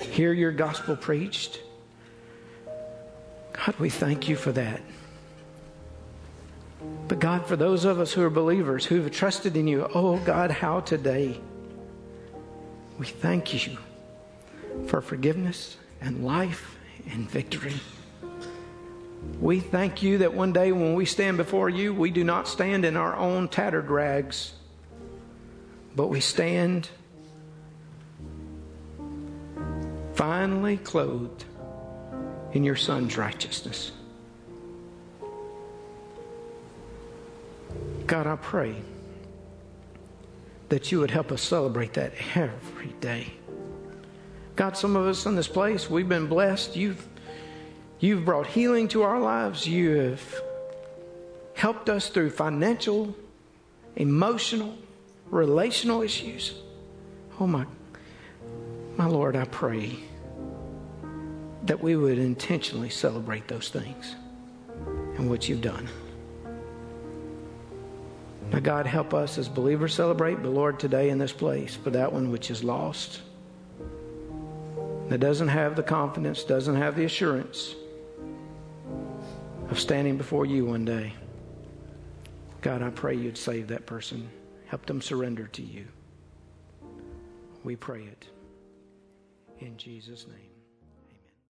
hear 0.00 0.32
your 0.32 0.50
gospel 0.50 0.96
preached. 0.96 1.60
God, 3.52 3.76
we 3.78 3.90
thank 3.90 4.28
you 4.28 4.34
for 4.34 4.50
that. 4.50 4.80
But 7.06 7.20
God, 7.20 7.46
for 7.46 7.54
those 7.54 7.84
of 7.84 8.00
us 8.00 8.12
who 8.12 8.24
are 8.24 8.30
believers, 8.30 8.86
who 8.86 9.00
have 9.02 9.12
trusted 9.12 9.56
in 9.56 9.68
you, 9.68 9.88
oh 9.94 10.16
God, 10.16 10.50
how 10.50 10.80
today 10.80 11.40
we 13.02 13.08
thank 13.08 13.66
you 13.66 13.76
for 14.86 15.00
forgiveness 15.00 15.76
and 16.00 16.24
life 16.24 16.78
and 17.10 17.28
victory. 17.28 17.74
We 19.40 19.58
thank 19.58 20.04
you 20.04 20.18
that 20.18 20.34
one 20.34 20.52
day 20.52 20.70
when 20.70 20.94
we 20.94 21.04
stand 21.04 21.36
before 21.36 21.68
you, 21.68 21.92
we 21.92 22.12
do 22.12 22.22
not 22.22 22.46
stand 22.46 22.84
in 22.84 22.96
our 22.96 23.16
own 23.16 23.48
tattered 23.48 23.90
rags, 23.90 24.52
but 25.96 26.10
we 26.10 26.20
stand 26.20 26.90
finally 30.14 30.76
clothed 30.76 31.44
in 32.52 32.62
your 32.62 32.76
Son's 32.76 33.16
righteousness. 33.18 33.90
God, 38.06 38.28
I 38.28 38.36
pray 38.36 38.76
that 40.72 40.90
you 40.90 41.00
would 41.00 41.10
help 41.10 41.30
us 41.30 41.42
celebrate 41.42 41.92
that 41.92 42.14
every 42.34 42.94
day. 42.98 43.30
God, 44.56 44.74
some 44.74 44.96
of 44.96 45.06
us 45.06 45.26
in 45.26 45.36
this 45.36 45.46
place, 45.46 45.90
we've 45.90 46.08
been 46.08 46.28
blessed. 46.28 46.76
You've, 46.76 47.06
you've 48.00 48.24
brought 48.24 48.46
healing 48.46 48.88
to 48.88 49.02
our 49.02 49.20
lives. 49.20 49.66
You 49.66 49.90
have 49.96 50.42
helped 51.52 51.90
us 51.90 52.08
through 52.08 52.30
financial, 52.30 53.14
emotional, 53.96 54.74
relational 55.26 56.00
issues. 56.00 56.54
Oh, 57.38 57.46
my, 57.46 57.66
my 58.96 59.04
Lord, 59.04 59.36
I 59.36 59.44
pray 59.44 59.98
that 61.66 61.82
we 61.82 61.96
would 61.96 62.16
intentionally 62.16 62.88
celebrate 62.88 63.46
those 63.46 63.68
things 63.68 64.16
and 65.18 65.28
what 65.28 65.50
you've 65.50 65.60
done. 65.60 65.86
Now, 68.50 68.58
God, 68.58 68.86
help 68.86 69.14
us 69.14 69.38
as 69.38 69.48
believers 69.48 69.94
celebrate, 69.94 70.42
but 70.42 70.50
Lord, 70.50 70.78
today 70.78 71.10
in 71.10 71.18
this 71.18 71.32
place, 71.32 71.74
for 71.74 71.90
that 71.90 72.12
one 72.12 72.30
which 72.30 72.50
is 72.50 72.62
lost, 72.62 73.22
that 75.08 75.20
doesn't 75.20 75.48
have 75.48 75.76
the 75.76 75.82
confidence, 75.82 76.44
doesn't 76.44 76.76
have 76.76 76.96
the 76.96 77.04
assurance 77.04 77.74
of 79.70 79.78
standing 79.80 80.16
before 80.16 80.44
you 80.44 80.66
one 80.66 80.84
day. 80.84 81.14
God, 82.60 82.82
I 82.82 82.90
pray 82.90 83.14
you'd 83.14 83.38
save 83.38 83.68
that 83.68 83.86
person. 83.86 84.28
Help 84.66 84.86
them 84.86 85.02
surrender 85.02 85.48
to 85.48 85.62
you. 85.62 85.86
We 87.64 87.76
pray 87.76 88.04
it 88.04 88.26
in 89.60 89.76
Jesus' 89.76 90.26
name. 90.26 90.51